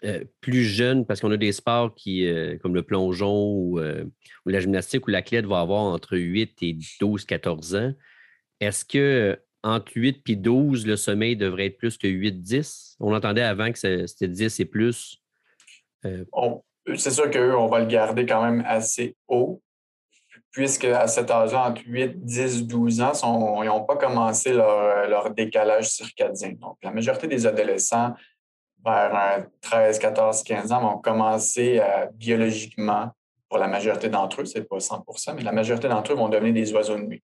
euh, 0.03 0.23
plus 0.41 0.63
jeunes, 0.63 1.05
parce 1.05 1.21
qu'on 1.21 1.31
a 1.31 1.38
des 1.38 1.51
sports 1.51 1.93
qui, 1.93 2.27
euh, 2.27 2.57
comme 2.57 2.75
le 2.75 2.83
plongeon 2.83 3.53
ou, 3.53 3.79
la 4.45 4.59
gymnastique, 4.59 5.07
où 5.07 5.12
l'athlète 5.12 5.45
va 5.45 5.59
avoir 5.59 5.81
entre 5.81 6.17
8 6.17 6.63
et 6.63 6.77
12, 6.99 7.25
14 7.25 7.75
ans, 7.75 7.93
est-ce 8.59 8.83
que 8.83 9.39
entre 9.63 9.91
8 9.95 10.30
et 10.30 10.36
12, 10.36 10.86
le 10.88 10.95
sommeil 10.95 11.36
devrait 11.36 11.67
être 11.67 11.78
plus 11.78 11.98
que 11.98 12.08
8, 12.08 12.41
10? 12.41 12.98
On 13.00 13.13
entendait 13.13 13.41
avant 13.41 13.72
que 13.72 13.78
c'était 13.78 14.28
10 14.28 14.60
et 14.60 14.65
plus. 14.65 15.22
c'est 16.04 17.12
sûr 17.12 17.30
qu'eux, 17.30 17.56
on 17.56 17.67
va 17.67 17.80
le 17.80 17.88
garder 17.88 18.26
quand 18.26 18.43
même 18.43 18.63
assez 18.65 19.15
haut 19.28 19.62
puisque 20.52 20.86
à 20.86 21.08
cet 21.08 21.32
âge-là, 21.32 21.69
entre 21.69 21.82
8, 21.86 22.26
10, 22.26 22.67
12 22.67 23.02
ans, 23.02 23.62
ils 23.62 23.67
n'ont 23.67 23.84
pas 23.84 23.98
commencé 23.98 24.54
leur, 24.54 25.30
décalage 25.32 25.89
circadien. 25.89 26.54
Donc, 26.60 26.78
la 26.82 26.91
majorité 26.91 27.28
des 27.28 27.45
adolescents, 27.45 28.13
vers 28.84 29.45
13, 29.62 30.00
14, 30.00 30.43
15 30.43 30.72
ans, 30.72 30.82
vont 30.82 30.98
commencer 30.98 31.82
biologiquement, 32.13 33.12
pour 33.48 33.58
la 33.58 33.67
majorité 33.67 34.10
d'entre 34.10 34.41
eux, 34.41 34.45
ce 34.45 34.60
n'est 34.60 34.65
pas 34.65 34.78
100% 34.78 35.34
mais 35.36 35.41
la 35.41 35.52
majorité 35.52 35.88
d'entre 35.88 36.13
eux 36.13 36.15
vont 36.15 36.30
devenir 36.30 36.54
des 36.54 36.72
oiseaux 36.74 36.95
de 36.95 37.02
nuit. 37.02 37.24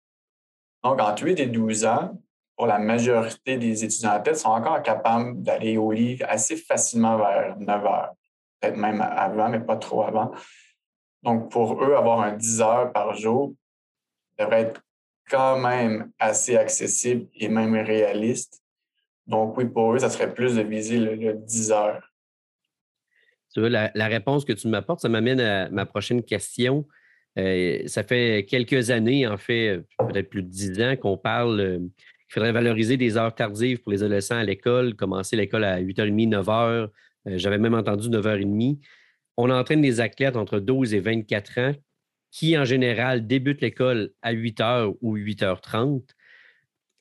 Donc, 0.82 1.00
entre 1.00 1.24
8 1.24 1.40
et 1.40 1.46
12 1.46 1.84
ans, 1.84 2.20
pour 2.56 2.66
la 2.66 2.78
majorité 2.78 3.56
des 3.56 3.84
étudiants 3.84 4.14
en 4.14 4.20
tête, 4.20 4.36
sont 4.36 4.50
encore 4.50 4.82
capables 4.82 5.42
d'aller 5.42 5.76
au 5.76 5.90
lit 5.92 6.22
assez 6.22 6.56
facilement 6.56 7.16
vers 7.16 7.56
9 7.58 7.86
heures, 7.86 8.14
peut-être 8.60 8.76
même 8.76 9.00
avant, 9.00 9.48
mais 9.48 9.60
pas 9.60 9.76
trop 9.76 10.02
avant. 10.02 10.32
Donc, 11.22 11.50
pour 11.50 11.82
eux, 11.82 11.94
avoir 11.94 12.20
un 12.20 12.32
10 12.32 12.60
heures 12.62 12.92
par 12.92 13.14
jour 13.14 13.54
devrait 14.38 14.62
être 14.62 14.82
quand 15.30 15.58
même 15.58 16.10
assez 16.18 16.56
accessible 16.56 17.26
et 17.34 17.48
même 17.48 17.74
réaliste. 17.74 18.62
Donc, 19.26 19.56
oui, 19.56 19.66
pour 19.66 19.94
eux, 19.94 19.98
ça 19.98 20.10
serait 20.10 20.32
plus 20.32 20.56
de 20.56 20.62
viser 20.62 20.98
le, 20.98 21.34
10 21.34 21.72
heures. 21.72 22.02
Tu 23.54 23.60
vois, 23.60 23.68
la, 23.68 24.06
réponse 24.08 24.44
que 24.44 24.52
tu 24.52 24.68
m'apportes, 24.68 25.00
ça 25.00 25.08
m'amène 25.08 25.40
à 25.40 25.68
ma 25.70 25.86
prochaine 25.86 26.22
question. 26.22 26.86
Euh, 27.38 27.82
ça 27.86 28.02
fait 28.02 28.44
quelques 28.48 28.90
années, 28.90 29.26
en 29.26 29.38
fait, 29.38 29.82
peut-être 29.98 30.28
plus 30.28 30.42
de 30.42 30.48
dix 30.48 30.80
ans, 30.82 30.96
qu'on 30.96 31.16
parle, 31.16 31.60
euh, 31.60 31.78
qu'il 31.78 32.34
faudrait 32.34 32.52
valoriser 32.52 32.96
des 32.96 33.16
heures 33.16 33.34
tardives 33.34 33.80
pour 33.80 33.92
les 33.92 34.02
adolescents 34.02 34.36
à 34.36 34.44
l'école, 34.44 34.94
commencer 34.94 35.36
l'école 35.36 35.64
à 35.64 35.80
8h30, 35.80 36.28
9h. 36.28 36.88
J'avais 37.26 37.58
même 37.58 37.74
entendu 37.74 38.08
9h30. 38.08 38.80
On 39.36 39.50
entraîne 39.50 39.80
des 39.80 40.00
athlètes 40.00 40.36
entre 40.36 40.58
12 40.58 40.94
et 40.94 41.00
24 41.00 41.58
ans 41.60 41.74
qui, 42.30 42.56
en 42.56 42.64
général, 42.64 43.26
débutent 43.26 43.60
l'école 43.60 44.12
à 44.22 44.32
8h 44.32 44.96
ou 45.00 45.16
8h30. 45.16 46.02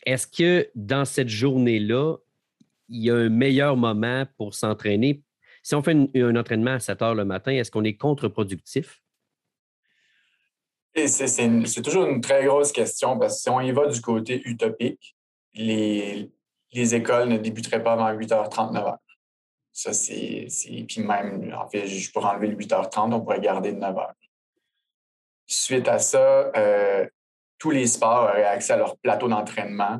Est-ce 0.05 0.27
que 0.27 0.69
dans 0.75 1.05
cette 1.05 1.29
journée-là, 1.29 2.17
il 2.89 3.03
y 3.03 3.09
a 3.09 3.15
un 3.15 3.29
meilleur 3.29 3.77
moment 3.77 4.25
pour 4.37 4.53
s'entraîner? 4.53 5.23
Si 5.63 5.75
on 5.75 5.81
fait 5.81 5.95
un 6.15 6.35
entraînement 6.35 6.71
à 6.71 6.79
7 6.79 7.01
heures 7.01 7.15
le 7.15 7.25
matin, 7.25 7.51
est-ce 7.51 7.71
qu'on 7.71 7.83
est 7.83 7.95
contre-productif? 7.95 9.01
C'est 10.95 11.81
toujours 11.81 12.05
une 12.05 12.21
très 12.21 12.45
grosse 12.45 12.71
question 12.71 13.17
parce 13.17 13.35
que 13.35 13.41
si 13.41 13.49
on 13.49 13.61
y 13.61 13.71
va 13.71 13.87
du 13.87 14.01
côté 14.01 14.41
utopique, 14.45 15.15
les, 15.53 16.29
les 16.73 16.95
écoles 16.95 17.29
ne 17.29 17.37
débuteraient 17.37 17.83
pas 17.83 17.93
avant 17.93 18.11
8h30, 18.11 18.73
9h. 18.73 18.97
Ça, 19.73 19.93
c'est. 19.93 20.47
Puis 20.87 21.01
même, 21.01 21.53
en 21.57 21.69
fait, 21.69 21.87
je 21.87 22.11
pourrais 22.11 22.31
enlever 22.31 22.47
le 22.47 22.57
8h30, 22.57 23.13
on 23.13 23.21
pourrait 23.21 23.39
garder 23.39 23.71
9h. 23.71 24.11
Suite 25.47 25.87
à 25.87 25.99
ça, 25.99 26.51
euh, 26.55 27.07
tous 27.57 27.71
les 27.71 27.87
sports 27.87 28.23
auraient 28.23 28.45
accès 28.45 28.73
à 28.73 28.77
leur 28.77 28.97
plateau 28.97 29.27
d'entraînement 29.27 29.99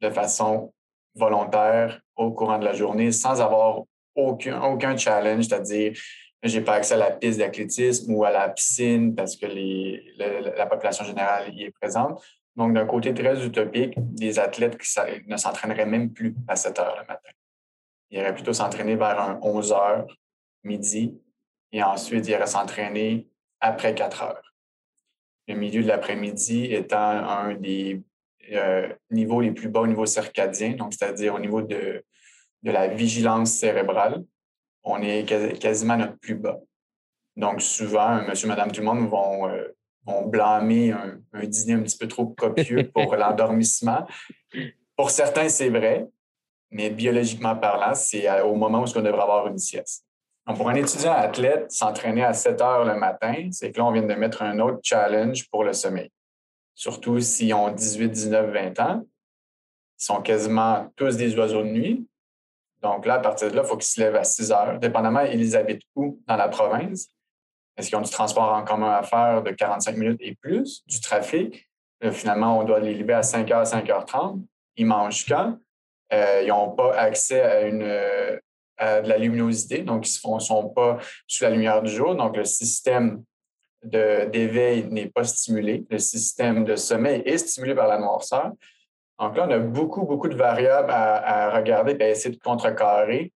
de 0.00 0.10
façon 0.10 0.72
volontaire 1.14 2.00
au 2.16 2.32
courant 2.32 2.58
de 2.58 2.64
la 2.64 2.72
journée 2.72 3.12
sans 3.12 3.40
avoir 3.40 3.82
aucun 4.14 4.96
challenge, 4.96 5.44
c'est-à-dire 5.44 5.98
j'ai 6.42 6.60
pas 6.60 6.74
accès 6.74 6.94
à 6.94 6.98
la 6.98 7.10
piste 7.10 7.38
d'athlétisme 7.38 8.12
ou 8.14 8.24
à 8.24 8.30
la 8.30 8.48
piscine 8.48 9.14
parce 9.14 9.36
que 9.36 9.46
les, 9.46 10.14
la 10.18 10.66
population 10.66 11.04
générale 11.04 11.54
y 11.54 11.64
est 11.64 11.70
présente. 11.70 12.22
Donc, 12.56 12.72
d'un 12.72 12.86
côté 12.86 13.12
très 13.12 13.44
utopique, 13.44 13.94
des 13.98 14.38
athlètes 14.38 14.78
qui 14.78 14.88
ne 15.26 15.36
s'entraîneraient 15.36 15.86
même 15.86 16.12
plus 16.12 16.34
à 16.48 16.56
7 16.56 16.78
heures 16.78 16.96
le 16.98 17.06
matin. 17.06 17.30
Ils 18.10 18.18
iraient 18.18 18.34
plutôt 18.34 18.52
s'entraîner 18.52 18.96
vers 18.96 19.20
un 19.20 19.38
11 19.42 19.72
heures, 19.72 20.06
midi, 20.64 21.20
et 21.72 21.82
ensuite 21.82 22.26
ils 22.26 22.30
iraient 22.30 22.46
s'entraîner 22.46 23.28
après 23.60 23.94
4 23.94 24.22
heures. 24.22 24.54
Le 25.48 25.54
milieu 25.54 25.82
de 25.82 25.88
l'après-midi 25.88 26.72
étant 26.72 26.98
un 26.98 27.54
des 27.54 28.02
euh, 28.52 28.92
niveaux 29.10 29.40
les 29.40 29.52
plus 29.52 29.68
bas 29.68 29.80
au 29.80 29.86
niveau 29.86 30.06
circadien, 30.06 30.72
donc 30.72 30.94
c'est-à-dire 30.94 31.34
au 31.34 31.38
niveau 31.38 31.62
de, 31.62 32.04
de 32.62 32.70
la 32.70 32.88
vigilance 32.88 33.52
cérébrale 33.52 34.24
on 34.86 35.02
est 35.02 35.24
quasiment 35.58 35.96
notre 35.96 36.16
plus 36.16 36.36
bas. 36.36 36.58
Donc, 37.36 37.60
souvent, 37.60 38.22
monsieur, 38.22 38.48
madame, 38.48 38.70
tout 38.70 38.80
le 38.80 38.86
monde 38.86 39.08
vont, 39.08 39.48
euh, 39.48 39.72
blâmer 40.26 40.92
un, 40.92 41.18
dîner 41.44 41.74
un 41.74 41.82
petit 41.82 41.98
peu 41.98 42.06
trop 42.06 42.26
copieux 42.26 42.88
pour 42.94 43.14
l'endormissement. 43.16 44.06
Pour 44.96 45.10
certains, 45.10 45.48
c'est 45.48 45.68
vrai, 45.68 46.06
mais 46.70 46.90
biologiquement 46.90 47.56
parlant, 47.56 47.94
c'est 47.94 48.40
au 48.40 48.54
moment 48.54 48.82
où 48.82 48.86
on 48.94 49.02
devrait 49.02 49.22
avoir 49.22 49.48
une 49.48 49.58
sieste. 49.58 50.04
Donc, 50.46 50.58
pour 50.58 50.70
un 50.70 50.76
étudiant 50.76 51.12
athlète, 51.12 51.72
s'entraîner 51.72 52.22
à 52.22 52.32
7 52.32 52.60
heures 52.60 52.84
le 52.84 52.94
matin, 52.94 53.48
c'est 53.50 53.72
que 53.72 53.78
là, 53.78 53.86
on 53.86 53.90
vient 53.90 54.02
de 54.02 54.14
mettre 54.14 54.42
un 54.42 54.60
autre 54.60 54.78
challenge 54.82 55.50
pour 55.50 55.64
le 55.64 55.72
sommeil. 55.72 56.10
Surtout 56.76 57.18
s'ils 57.20 57.52
ont 57.52 57.70
18, 57.70 58.08
19, 58.08 58.52
20 58.52 58.80
ans. 58.80 59.02
Ils 59.98 60.04
sont 60.04 60.22
quasiment 60.22 60.92
tous 60.94 61.16
des 61.16 61.36
oiseaux 61.36 61.62
de 61.62 61.68
nuit. 61.68 62.06
Donc 62.82 63.06
là, 63.06 63.14
à 63.14 63.18
partir 63.18 63.50
de 63.50 63.56
là, 63.56 63.62
il 63.64 63.68
faut 63.68 63.76
qu'ils 63.76 63.88
se 63.88 64.00
lèvent 64.00 64.16
à 64.16 64.24
6 64.24 64.52
heures, 64.52 64.78
dépendamment, 64.78 65.22
ils 65.22 65.56
habitent 65.56 65.82
où 65.94 66.20
dans 66.26 66.36
la 66.36 66.48
province. 66.48 67.08
Est-ce 67.76 67.88
qu'ils 67.88 67.98
ont 67.98 68.02
du 68.02 68.10
transport 68.10 68.52
en 68.52 68.64
commun 68.64 68.92
à 68.92 69.02
faire 69.02 69.42
de 69.42 69.50
45 69.50 69.96
minutes 69.96 70.20
et 70.20 70.34
plus, 70.34 70.82
du 70.86 71.00
trafic? 71.00 71.68
Euh, 72.04 72.12
finalement, 72.12 72.58
on 72.58 72.64
doit 72.64 72.80
les 72.80 72.94
lever 72.94 73.14
à 73.14 73.22
5 73.22 73.48
h, 73.48 73.64
5 73.64 73.86
h 73.86 74.04
30. 74.04 74.40
Ils 74.76 74.86
mangent 74.86 75.26
quand? 75.26 75.58
Euh, 76.12 76.42
ils 76.42 76.48
n'ont 76.48 76.70
pas 76.70 76.94
accès 76.96 77.40
à, 77.40 77.62
une, 77.62 77.80
de 77.80 79.08
la 79.08 79.18
luminosité, 79.18 79.78
donc 79.78 80.06
ils 80.08 80.28
ne 80.28 80.38
sont 80.38 80.68
pas 80.68 80.98
sous 81.26 81.44
la 81.44 81.50
lumière 81.50 81.82
du 81.82 81.90
jour. 81.90 82.14
Donc, 82.14 82.36
le 82.36 82.44
système 82.44 83.22
d'éveil 83.82 84.86
n'est 84.90 85.08
pas 85.08 85.24
stimulé. 85.24 85.84
Le 85.90 85.98
système 85.98 86.64
de 86.64 86.76
sommeil 86.76 87.22
est 87.24 87.38
stimulé 87.38 87.74
par 87.74 87.88
la 87.88 87.98
noirceur. 87.98 88.52
Donc 89.18 89.36
là, 89.36 89.46
on 89.48 89.50
a 89.50 89.58
beaucoup, 89.58 90.04
beaucoup 90.04 90.28
de 90.28 90.34
variables 90.34 90.90
à, 90.90 91.56
regarder 91.56 91.96
et 91.98 92.02
à 92.02 92.10
essayer 92.10 92.34
de 92.34 92.40
contrecarrer. 92.40 93.32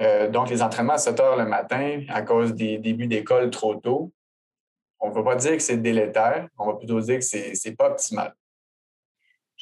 Euh, 0.00 0.28
donc, 0.28 0.50
les 0.50 0.62
entraînements 0.62 0.94
à 0.94 0.98
7 0.98 1.20
heures 1.20 1.36
le 1.36 1.46
matin 1.46 2.02
à 2.08 2.22
cause 2.22 2.54
des 2.54 2.78
débuts 2.78 3.06
d'école 3.06 3.50
trop 3.50 3.76
tôt, 3.76 4.12
on 5.00 5.10
ne 5.10 5.14
peut 5.14 5.24
pas 5.24 5.36
dire 5.36 5.52
que 5.52 5.62
c'est 5.62 5.76
délétère, 5.76 6.48
on 6.58 6.66
va 6.66 6.74
plutôt 6.74 7.00
dire 7.00 7.18
que 7.18 7.24
ce 7.24 7.68
n'est 7.68 7.74
pas 7.76 7.90
optimal. 7.90 8.34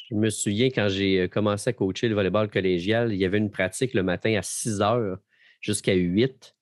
Je 0.08 0.14
me 0.14 0.30
souviens 0.30 0.68
quand 0.68 0.88
j'ai 0.88 1.20
euh, 1.20 1.28
commencé 1.28 1.70
à 1.70 1.72
coacher 1.72 2.08
le 2.08 2.14
volleyball 2.14 2.48
collégial, 2.50 3.12
il 3.12 3.18
y 3.18 3.24
avait 3.24 3.38
une 3.38 3.50
pratique 3.50 3.94
le 3.94 4.02
matin 4.02 4.36
à 4.36 4.42
6 4.42 4.80
heures 4.80 5.18
jusqu'à 5.60 5.94
8. 5.94 6.54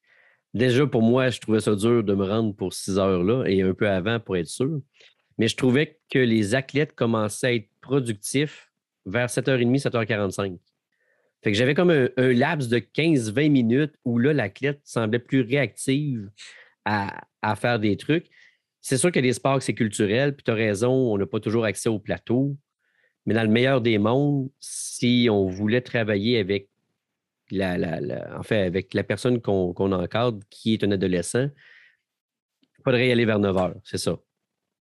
Déjà, 0.54 0.86
pour 0.86 1.02
moi, 1.02 1.28
je 1.30 1.40
trouvais 1.40 1.60
ça 1.60 1.74
dur 1.74 2.02
de 2.02 2.14
me 2.14 2.24
rendre 2.24 2.54
pour 2.54 2.72
6 2.72 2.98
heures-là 2.98 3.44
et 3.46 3.62
un 3.62 3.74
peu 3.74 3.88
avant 3.88 4.18
pour 4.18 4.36
être 4.36 4.48
sûr. 4.48 4.80
Mais 5.38 5.46
je 5.46 5.56
trouvais 5.56 5.98
que 6.10 6.18
les 6.18 6.54
athlètes 6.54 6.94
commençaient 6.94 7.46
à 7.46 7.54
être 7.54 7.68
productifs 7.80 8.67
vers 9.08 9.28
7h30, 9.28 9.82
7h45. 9.82 10.58
Fait 11.42 11.52
que 11.52 11.56
j'avais 11.56 11.74
comme 11.74 11.90
un, 11.90 12.10
laps 12.16 12.68
de 12.68 12.78
15-20 12.78 13.50
minutes 13.50 13.94
où 14.04 14.18
là, 14.18 14.32
l'athlète 14.32 14.80
semblait 14.84 15.20
plus 15.20 15.42
réactive 15.42 16.30
à, 16.84 17.20
faire 17.56 17.78
des 17.78 17.96
trucs. 17.96 18.26
C'est 18.80 18.96
sûr 18.96 19.12
que 19.12 19.20
les 19.20 19.34
sports, 19.34 19.62
c'est 19.62 19.74
culturel, 19.74 20.34
puis 20.34 20.44
tu 20.44 20.50
as 20.50 20.54
raison, 20.54 20.92
on 20.92 21.18
n'a 21.18 21.26
pas 21.26 21.40
toujours 21.40 21.64
accès 21.64 21.88
au 21.88 21.98
plateau. 21.98 22.56
Mais 23.26 23.34
dans 23.34 23.42
le 23.42 23.48
meilleur 23.48 23.80
des 23.80 23.98
mondes, 23.98 24.50
si 24.58 25.28
on 25.30 25.48
voulait 25.48 25.82
travailler 25.82 26.38
avec 26.38 26.68
la, 27.50 28.42
fait, 28.42 28.62
avec 28.62 28.94
la 28.94 29.04
personne 29.04 29.40
qu'on 29.40 29.92
encadre, 29.92 30.40
qui 30.50 30.74
est 30.74 30.84
un 30.84 30.90
adolescent, 30.90 31.48
il 32.62 32.82
faudrait 32.82 33.08
y 33.08 33.12
aller 33.12 33.26
vers 33.26 33.38
9 33.38 33.54
h, 33.54 33.74
c'est 33.84 33.98
ça. 33.98 34.18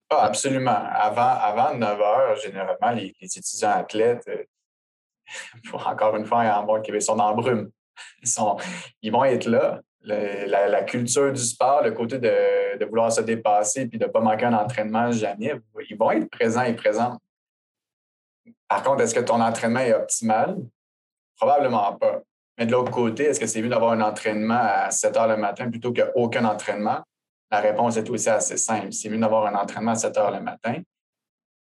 Ah, 0.08 0.24
absolument. 0.24 0.70
Avant, 0.92 1.36
avant 1.40 1.74
9 1.74 2.00
heures, 2.00 2.36
généralement, 2.36 2.90
les, 2.92 3.12
étudiants 3.20 3.72
athlètes, 3.72 4.22
euh, 4.28 4.44
pour 5.70 5.86
encore 5.86 6.16
une 6.16 6.24
fois, 6.24 6.42
en 6.44 6.64
bon 6.64 6.80
Québec, 6.80 7.02
sont 7.02 7.18
en 7.18 7.34
brume. 7.34 7.70
Ils, 8.22 8.28
sont, 8.28 8.56
ils 9.02 9.10
vont 9.10 9.24
être 9.24 9.46
là. 9.46 9.80
la, 10.02 10.82
culture 10.84 11.32
du 11.32 11.40
sport, 11.40 11.82
le 11.82 11.92
côté 11.92 12.18
de, 12.18 12.84
vouloir 12.84 13.10
se 13.10 13.22
dépasser 13.22 13.86
puis 13.86 13.98
de 13.98 14.04
ne 14.04 14.10
pas 14.10 14.20
manquer 14.20 14.44
un 14.44 14.54
entraînement 14.54 15.10
jamais, 15.10 15.54
ils 15.88 15.96
vont 15.96 16.10
être 16.12 16.30
présents 16.30 16.62
et 16.62 16.74
présents. 16.74 17.18
Par 18.68 18.82
contre, 18.82 19.02
est-ce 19.02 19.14
que 19.14 19.20
ton 19.20 19.40
entraînement 19.40 19.80
est 19.80 19.94
optimal? 19.94 20.56
Probablement 21.36 21.94
pas. 21.94 22.20
Mais 22.58 22.66
de 22.66 22.72
l'autre 22.72 22.90
côté, 22.90 23.24
est-ce 23.24 23.40
que 23.40 23.46
c'est 23.46 23.60
mieux 23.60 23.68
d'avoir 23.68 23.92
un 23.92 24.00
entraînement 24.00 24.60
à 24.60 24.90
7 24.90 25.16
heures 25.16 25.28
le 25.28 25.36
matin 25.36 25.70
plutôt 25.70 25.92
qu'aucun 25.92 26.44
entraînement? 26.44 27.02
La 27.50 27.61
réponse 27.61 27.96
est 27.96 28.09
aussi 28.11 28.28
assez 28.28 28.56
simple. 28.56 28.92
C'est 28.92 29.09
mieux 29.09 29.18
d'avoir 29.18 29.46
un 29.46 29.59
entraînement 29.59 29.92
à 29.92 29.96
7 29.96 30.16
heures 30.18 30.30
le 30.32 30.40
matin, 30.40 30.82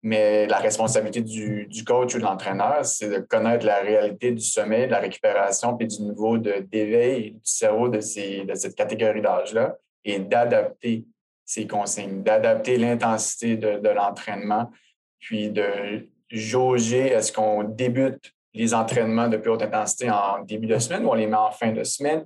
mais 0.04 0.48
la 0.48 0.58
responsabilité 0.58 1.22
du, 1.22 1.84
coach 1.86 2.16
ou 2.16 2.20
de 2.20 2.24
l'entraîneur, 2.24 2.86
c'est 2.86 3.10
de 3.10 3.20
connaître 3.20 3.66
la 3.66 3.80
réalité 3.80 4.32
du 4.32 4.44
sommeil, 4.44 4.86
de 4.86 4.92
la 4.92 5.00
récupération, 5.00 5.76
puis 5.76 5.88
du 5.88 6.02
niveau 6.02 6.38
d'éveil 6.38 7.32
du 7.32 7.40
cerveau 7.44 7.90
de, 7.90 8.00
ces, 8.00 8.46
de 8.46 8.56
cette 8.56 8.76
catégorie 8.76 9.22
d'âge-là 9.22 9.76
et 10.06 10.20
d'adapter 10.20 11.06
ces 11.44 11.68
consignes, 11.68 12.24
d'adapter 12.24 12.78
l'intensité 12.78 13.58
de, 13.58 13.80
de 13.80 13.90
l'entraînement, 13.90 14.72
puis 15.20 15.50
de 15.50 16.08
jauger 16.30 17.08
est-ce 17.08 17.32
qu'on 17.32 17.64
débute 17.64 18.34
les 18.54 18.74
entraînements 18.74 19.28
de 19.28 19.38
plus 19.38 19.52
haute 19.52 19.62
intensité 19.62 20.10
en 20.10 20.44
début 20.44 20.68
de 20.68 20.78
semaine 20.80 21.06
ou 21.06 21.10
on 21.10 21.14
les 21.14 21.28
met 21.28 21.36
en 21.36 21.52
fin 21.52 21.72
de 21.72 21.84
semaine? 21.84 22.24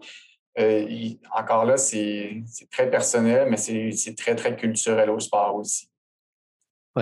Euh, 0.60 1.10
encore 1.34 1.66
là, 1.66 1.78
c'est 1.78 2.44
très 2.72 2.90
personnel, 2.90 3.48
mais 3.50 3.58
c'est 3.58 4.16
très, 4.18 4.36
très 4.36 4.56
culturel 4.56 5.10
au 5.10 5.20
sport 5.20 5.56
aussi. 5.56 5.90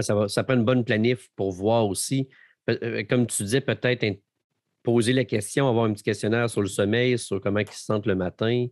ça, 0.01 0.13
va, 0.13 0.27
ça 0.27 0.45
une 0.49 0.63
bonne 0.63 0.83
planif 0.83 1.29
pour 1.35 1.51
voir 1.51 1.87
aussi. 1.87 2.29
Euh, 2.69 3.03
comme 3.09 3.25
tu 3.25 3.43
disais, 3.43 3.61
peut-être 3.61 4.05
poser 4.83 5.13
la 5.13 5.25
question, 5.25 5.67
avoir 5.67 5.85
un 5.85 5.93
petit 5.93 6.03
questionnaire 6.03 6.49
sur 6.49 6.61
le 6.61 6.67
sommeil, 6.67 7.17
sur 7.17 7.41
comment 7.41 7.59
ils 7.59 7.69
se 7.69 7.85
sentent 7.85 8.05
le 8.05 8.15
matin. 8.15 8.67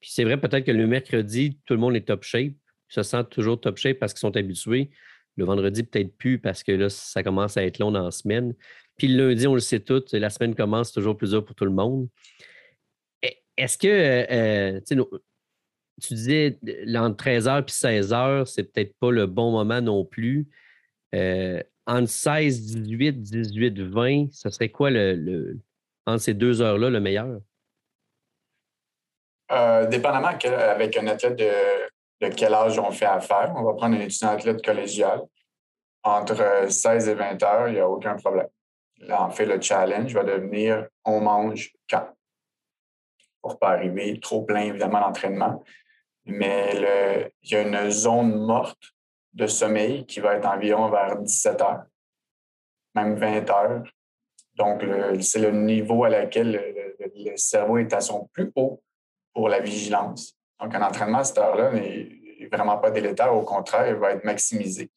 Puis 0.00 0.10
c'est 0.12 0.24
vrai, 0.24 0.40
peut-être 0.40 0.64
que 0.64 0.72
le 0.72 0.86
mercredi, 0.86 1.58
tout 1.64 1.74
le 1.74 1.80
monde 1.80 1.96
est 1.96 2.06
top 2.06 2.22
shape, 2.22 2.52
ils 2.52 2.94
se 2.94 3.02
sentent 3.02 3.30
toujours 3.30 3.60
top 3.60 3.78
shape 3.78 3.98
parce 3.98 4.12
qu'ils 4.12 4.20
sont 4.20 4.36
habitués. 4.36 4.90
Le 5.36 5.44
vendredi, 5.44 5.82
peut-être 5.82 6.16
plus 6.16 6.38
parce 6.38 6.62
que 6.62 6.72
là, 6.72 6.88
ça 6.88 7.22
commence 7.22 7.56
à 7.56 7.64
être 7.64 7.78
long 7.78 7.90
dans 7.90 8.04
la 8.04 8.10
semaine. 8.10 8.54
Puis 8.96 9.08
le 9.08 9.28
lundi, 9.28 9.46
on 9.46 9.54
le 9.54 9.60
sait 9.60 9.80
tout, 9.80 10.02
la 10.12 10.30
semaine 10.30 10.54
commence 10.54 10.92
toujours 10.92 11.16
plus 11.16 11.30
dur 11.30 11.44
pour 11.44 11.54
tout 11.54 11.66
le 11.66 11.72
monde. 11.72 12.08
Est-ce 13.56 13.78
que, 13.78 13.88
euh, 13.88 14.26
euh, 14.30 14.80
tu 16.02 16.14
disais, 16.14 16.58
entre 16.94 17.24
13h 17.24 17.62
et 17.62 18.00
16h, 18.00 18.46
c'est 18.46 18.64
peut-être 18.64 18.94
pas 18.98 19.10
le 19.10 19.26
bon 19.26 19.50
moment 19.50 19.80
non 19.80 20.04
plus. 20.04 20.46
Euh, 21.14 21.62
entre 21.86 22.08
16, 22.08 22.76
18, 22.82 23.22
18, 23.22 23.80
20, 23.80 24.26
ce 24.32 24.50
serait 24.50 24.68
quoi 24.68 24.90
le, 24.90 25.58
entre 26.04 26.22
ces 26.22 26.34
deux 26.34 26.60
heures-là 26.60 26.90
le 26.90 27.00
meilleur? 27.00 27.40
dépendamment 29.88 30.32
avec 30.44 30.96
un 30.96 31.06
athlète 31.06 31.36
de, 31.36 32.28
quel 32.30 32.52
âge 32.52 32.80
on 32.80 32.90
fait 32.90 33.06
affaire, 33.06 33.52
on 33.54 33.62
va 33.62 33.74
prendre 33.74 33.96
un 33.96 34.00
étudiant 34.00 34.30
athlète 34.30 34.64
collégial. 34.64 35.22
Entre 36.02 36.66
16 36.68 37.08
et 37.08 37.14
20 37.14 37.42
heures, 37.44 37.68
il 37.68 37.74
n'y 37.74 37.80
a 37.80 37.88
aucun 37.88 38.16
problème. 38.16 38.48
Là, 38.98 39.22
en 39.22 39.30
fait, 39.30 39.46
le 39.46 39.60
challenge 39.60 40.12
va 40.12 40.24
devenir 40.24 40.88
on 41.04 41.20
mange 41.20 41.72
quand? 41.88 42.08
Pour 43.46 43.58
pas 43.58 43.70
arriver 43.70 44.18
trop 44.20 44.42
plein, 44.42 44.62
évidemment, 44.62 45.00
l'entraînement. 45.00 45.62
Mais 46.24 47.30
il 47.42 47.50
y 47.50 47.54
a 47.54 47.62
une 47.62 47.90
zone 47.90 48.34
morte 48.44 48.92
de 49.32 49.46
sommeil 49.46 50.04
qui 50.06 50.20
va 50.20 50.34
être 50.34 50.46
environ 50.46 50.90
vers 50.90 51.16
17 51.16 51.60
heures, 51.60 51.84
même 52.94 53.14
20 53.14 53.50
heures. 53.50 53.82
Donc, 54.56 54.82
c'est 55.20 55.38
le 55.38 55.52
niveau 55.52 56.04
à 56.04 56.08
laquelle 56.08 56.74
le, 56.98 57.36
cerveau 57.36 57.78
est 57.78 57.92
à 57.92 58.00
son 58.00 58.28
plus 58.32 58.50
haut 58.56 58.82
pour 59.32 59.48
la 59.48 59.60
vigilance. 59.60 60.36
Donc, 60.60 60.74
un 60.74 60.82
entraînement 60.82 61.18
à 61.18 61.24
cette 61.24 61.38
heure-là 61.38 61.70
n'est 61.70 62.48
vraiment 62.50 62.78
pas 62.78 62.90
délétère, 62.90 63.34
au 63.34 63.42
contraire, 63.42 63.88
il 63.88 63.96
va 63.96 64.12
être 64.12 64.24
maximisé. 64.24 64.90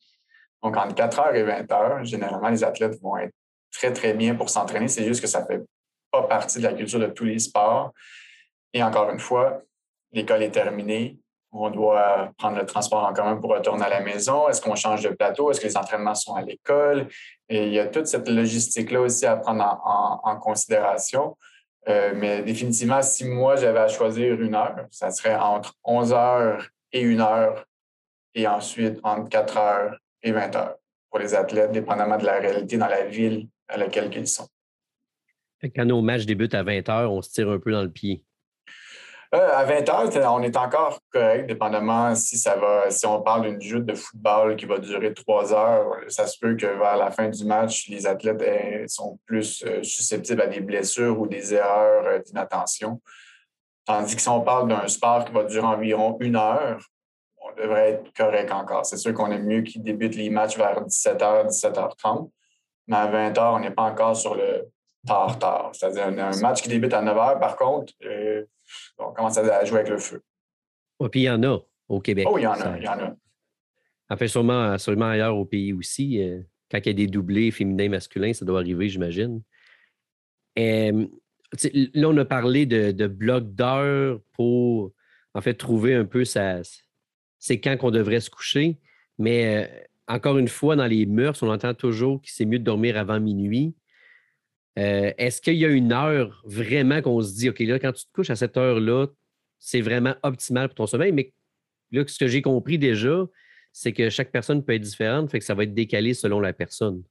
Donc, 0.63 0.75
entre 0.77 0.95
4 0.95 1.19
heures 1.19 1.35
et 1.35 1.43
20 1.43 1.71
heures, 1.71 2.03
généralement, 2.03 2.49
les 2.49 2.63
athlètes 2.63 2.99
vont 3.01 3.17
être 3.17 3.33
très, 3.71 3.91
très 3.93 4.13
bien 4.13 4.35
pour 4.35 4.49
s'entraîner. 4.49 4.87
C'est 4.87 5.03
juste 5.05 5.21
que 5.21 5.27
ça 5.27 5.41
ne 5.41 5.45
fait 5.45 5.61
pas 6.11 6.23
partie 6.23 6.59
de 6.59 6.63
la 6.63 6.73
culture 6.73 6.99
de 6.99 7.07
tous 7.07 7.25
les 7.25 7.39
sports. 7.39 7.93
Et 8.73 8.83
encore 8.83 9.09
une 9.09 9.19
fois, 9.19 9.63
l'école 10.11 10.43
est 10.43 10.51
terminée. 10.51 11.19
On 11.51 11.71
doit 11.71 12.31
prendre 12.37 12.57
le 12.57 12.65
transport 12.65 13.03
en 13.03 13.13
commun 13.13 13.37
pour 13.37 13.49
retourner 13.51 13.83
à 13.83 13.89
la 13.89 14.01
maison. 14.01 14.47
Est-ce 14.47 14.61
qu'on 14.61 14.75
change 14.75 15.01
de 15.01 15.09
plateau? 15.09 15.49
Est-ce 15.49 15.59
que 15.59 15.65
les 15.65 15.77
entraînements 15.77 16.13
sont 16.13 16.35
à 16.35 16.43
l'école? 16.43 17.07
Et 17.47 17.65
il 17.65 17.73
y 17.73 17.79
a 17.79 17.87
toute 17.87 18.05
cette 18.05 18.29
logistique-là 18.29 19.01
aussi 19.01 19.25
à 19.25 19.35
prendre 19.35 19.63
en, 20.23 20.35
considération. 20.37 21.35
Euh, 21.87 22.13
mais 22.15 22.43
définitivement, 22.43 23.01
si 23.01 23.25
moi 23.25 23.55
j'avais 23.55 23.79
à 23.79 23.87
choisir 23.87 24.39
une 24.39 24.53
heure, 24.53 24.85
ça 24.91 25.09
serait 25.09 25.35
entre 25.35 25.73
11 25.83 26.13
heures 26.13 26.67
et 26.91 27.01
une 27.01 27.21
heure, 27.21 27.65
et 28.35 28.47
ensuite 28.47 28.99
entre 29.03 29.29
4 29.29 29.57
heures 29.57 29.97
et 30.21 30.31
20 30.31 30.55
heures 30.55 30.75
pour 31.09 31.19
les 31.19 31.33
athlètes, 31.33 31.71
dépendamment 31.71 32.17
de 32.17 32.25
la 32.25 32.39
réalité 32.39 32.77
dans 32.77 32.87
la 32.87 33.05
ville 33.05 33.47
à 33.67 33.77
laquelle 33.77 34.11
ils 34.13 34.27
sont. 34.27 34.47
Quand 35.75 35.85
nos 35.85 36.01
matchs 36.01 36.25
débutent 36.25 36.53
à 36.53 36.63
20 36.63 36.87
heures, 36.89 37.11
on 37.11 37.21
se 37.21 37.31
tire 37.31 37.49
un 37.49 37.59
peu 37.59 37.71
dans 37.71 37.81
le 37.81 37.91
pied. 37.91 38.23
Euh, 39.35 39.51
à 39.53 39.63
20 39.63 39.89
heures, 39.89 40.33
on 40.33 40.41
est 40.41 40.57
encore 40.57 40.99
correct, 41.13 41.45
dépendamment 41.45 42.15
si 42.15 42.35
ça 42.35 42.55
va, 42.55 42.89
si 42.89 43.05
on 43.05 43.21
parle 43.21 43.43
d'une 43.43 43.61
joute 43.61 43.85
de 43.85 43.93
football 43.93 44.55
qui 44.55 44.65
va 44.65 44.79
durer 44.79 45.13
trois 45.13 45.53
heures, 45.53 45.97
ça 46.07 46.25
se 46.25 46.39
peut 46.39 46.55
que 46.55 46.65
vers 46.65 46.97
la 46.97 47.11
fin 47.11 47.29
du 47.29 47.45
match, 47.45 47.87
les 47.89 48.07
athlètes 48.07 48.41
eh, 48.41 48.87
sont 48.87 49.19
plus 49.27 49.63
euh, 49.67 49.83
susceptibles 49.83 50.41
à 50.41 50.47
des 50.47 50.61
blessures 50.61 51.19
ou 51.19 51.27
des 51.27 51.53
erreurs 51.53 52.07
euh, 52.07 52.19
d'inattention. 52.25 52.99
Tandis 53.85 54.15
que 54.15 54.21
si 54.21 54.29
on 54.29 54.41
parle 54.41 54.67
d'un 54.67 54.87
sport 54.87 55.25
qui 55.25 55.31
va 55.31 55.43
durer 55.43 55.67
environ 55.67 56.17
une 56.21 56.35
heure, 56.35 56.79
on 57.37 57.61
devrait 57.61 57.91
être 57.91 58.11
correct 58.17 58.51
encore. 58.51 58.87
C'est 58.87 58.97
sûr 58.97 59.13
qu'on 59.13 59.29
est 59.31 59.37
mieux 59.37 59.61
qu'ils 59.61 59.83
débutent 59.83 60.15
les 60.15 60.31
matchs 60.31 60.57
vers 60.57 60.83
17h, 60.83 61.49
17h30, 61.49 62.31
mais 62.87 62.97
à 62.97 63.07
20h, 63.07 63.55
on 63.55 63.59
n'est 63.59 63.69
pas 63.69 63.83
encore 63.83 64.15
sur 64.15 64.33
le 64.33 64.67
tard-tard. 65.05 65.69
C'est-à-dire 65.73 66.07
un, 66.07 66.39
match 66.41 66.63
qui 66.63 66.69
débute 66.69 66.93
à 66.95 67.03
9h, 67.03 67.39
par 67.39 67.55
contre, 67.57 67.93
on 68.97 69.11
commence 69.11 69.37
à 69.37 69.65
jouer 69.65 69.79
avec 69.79 69.89
le 69.89 69.97
feu. 69.97 70.21
Oui, 70.99 71.09
puis 71.09 71.21
il 71.21 71.23
y 71.23 71.29
en 71.29 71.43
a 71.43 71.59
au 71.87 71.99
Québec. 71.99 72.27
Oh, 72.29 72.37
il 72.37 72.43
y 72.43 72.47
en 72.47 72.53
a, 72.53 72.77
il 72.77 72.83
y 72.83 72.87
en 72.87 72.99
a. 72.99 73.15
En 74.09 74.17
fait, 74.17 74.27
sûrement, 74.27 74.75
ailleurs 75.05 75.37
au 75.37 75.45
pays 75.45 75.73
aussi. 75.73 76.21
Euh, 76.21 76.41
quand 76.71 76.79
il 76.83 76.87
y 76.87 76.89
a 76.89 76.93
des 76.93 77.07
doublés 77.07 77.51
féminins 77.51 77.89
masculins, 77.89 78.33
ça 78.33 78.45
doit 78.45 78.59
arriver, 78.59 78.89
j'imagine. 78.89 79.41
là, 80.55 82.09
on 82.09 82.17
a 82.17 82.25
parlé 82.25 82.65
de, 82.65 82.91
de 82.91 83.07
blocs 83.07 83.53
d'heures 83.53 84.19
pour, 84.33 84.91
en 85.33 85.41
fait, 85.41 85.55
trouver 85.55 85.95
un 85.95 86.05
peu 86.05 86.25
sa, 86.25 86.61
c'est 87.39 87.59
quand 87.59 87.77
qu'on 87.77 87.91
devrait 87.91 88.19
se 88.19 88.29
coucher. 88.29 88.77
Mais 89.17 89.65
euh, 89.65 89.67
encore 90.07 90.37
une 90.37 90.47
fois, 90.47 90.75
dans 90.75 90.85
les 90.85 91.05
mœurs, 91.05 91.41
on 91.41 91.49
entend 91.49 91.73
toujours 91.73 92.21
que 92.21 92.29
c'est 92.29 92.45
mieux 92.45 92.59
de 92.59 92.63
dormir 92.63 92.97
avant 92.97 93.19
minuit. 93.19 93.75
Euh, 94.79 95.11
est-ce 95.17 95.41
qu'il 95.41 95.55
y 95.55 95.65
a 95.65 95.67
une 95.67 95.91
heure 95.91 96.41
vraiment 96.45 97.01
qu'on 97.01 97.21
se 97.21 97.33
dit, 97.33 97.49
OK, 97.49 97.59
là, 97.59 97.79
quand 97.79 97.91
tu 97.91 98.05
te 98.05 98.11
couches 98.13 98.29
à 98.29 98.35
cette 98.35 98.55
heure-là, 98.55 99.07
c'est 99.59 99.81
vraiment 99.81 100.15
optimal 100.23 100.69
pour 100.69 100.75
ton 100.75 100.87
sommeil? 100.87 101.11
Mais 101.11 101.33
là, 101.91 102.03
ce 102.07 102.17
que 102.17 102.27
j'ai 102.27 102.41
compris 102.41 102.77
déjà, 102.77 103.25
c'est 103.73 103.91
que 103.91 104.09
chaque 104.09 104.31
personne 104.31 104.63
peut 104.63 104.73
être 104.73 104.81
différente, 104.81 105.29
fait 105.29 105.39
que 105.39 105.45
ça 105.45 105.53
va 105.53 105.63
être 105.63 105.73
décalé 105.73 106.13
selon 106.13 106.39
la 106.39 106.53
personne. 106.53 107.03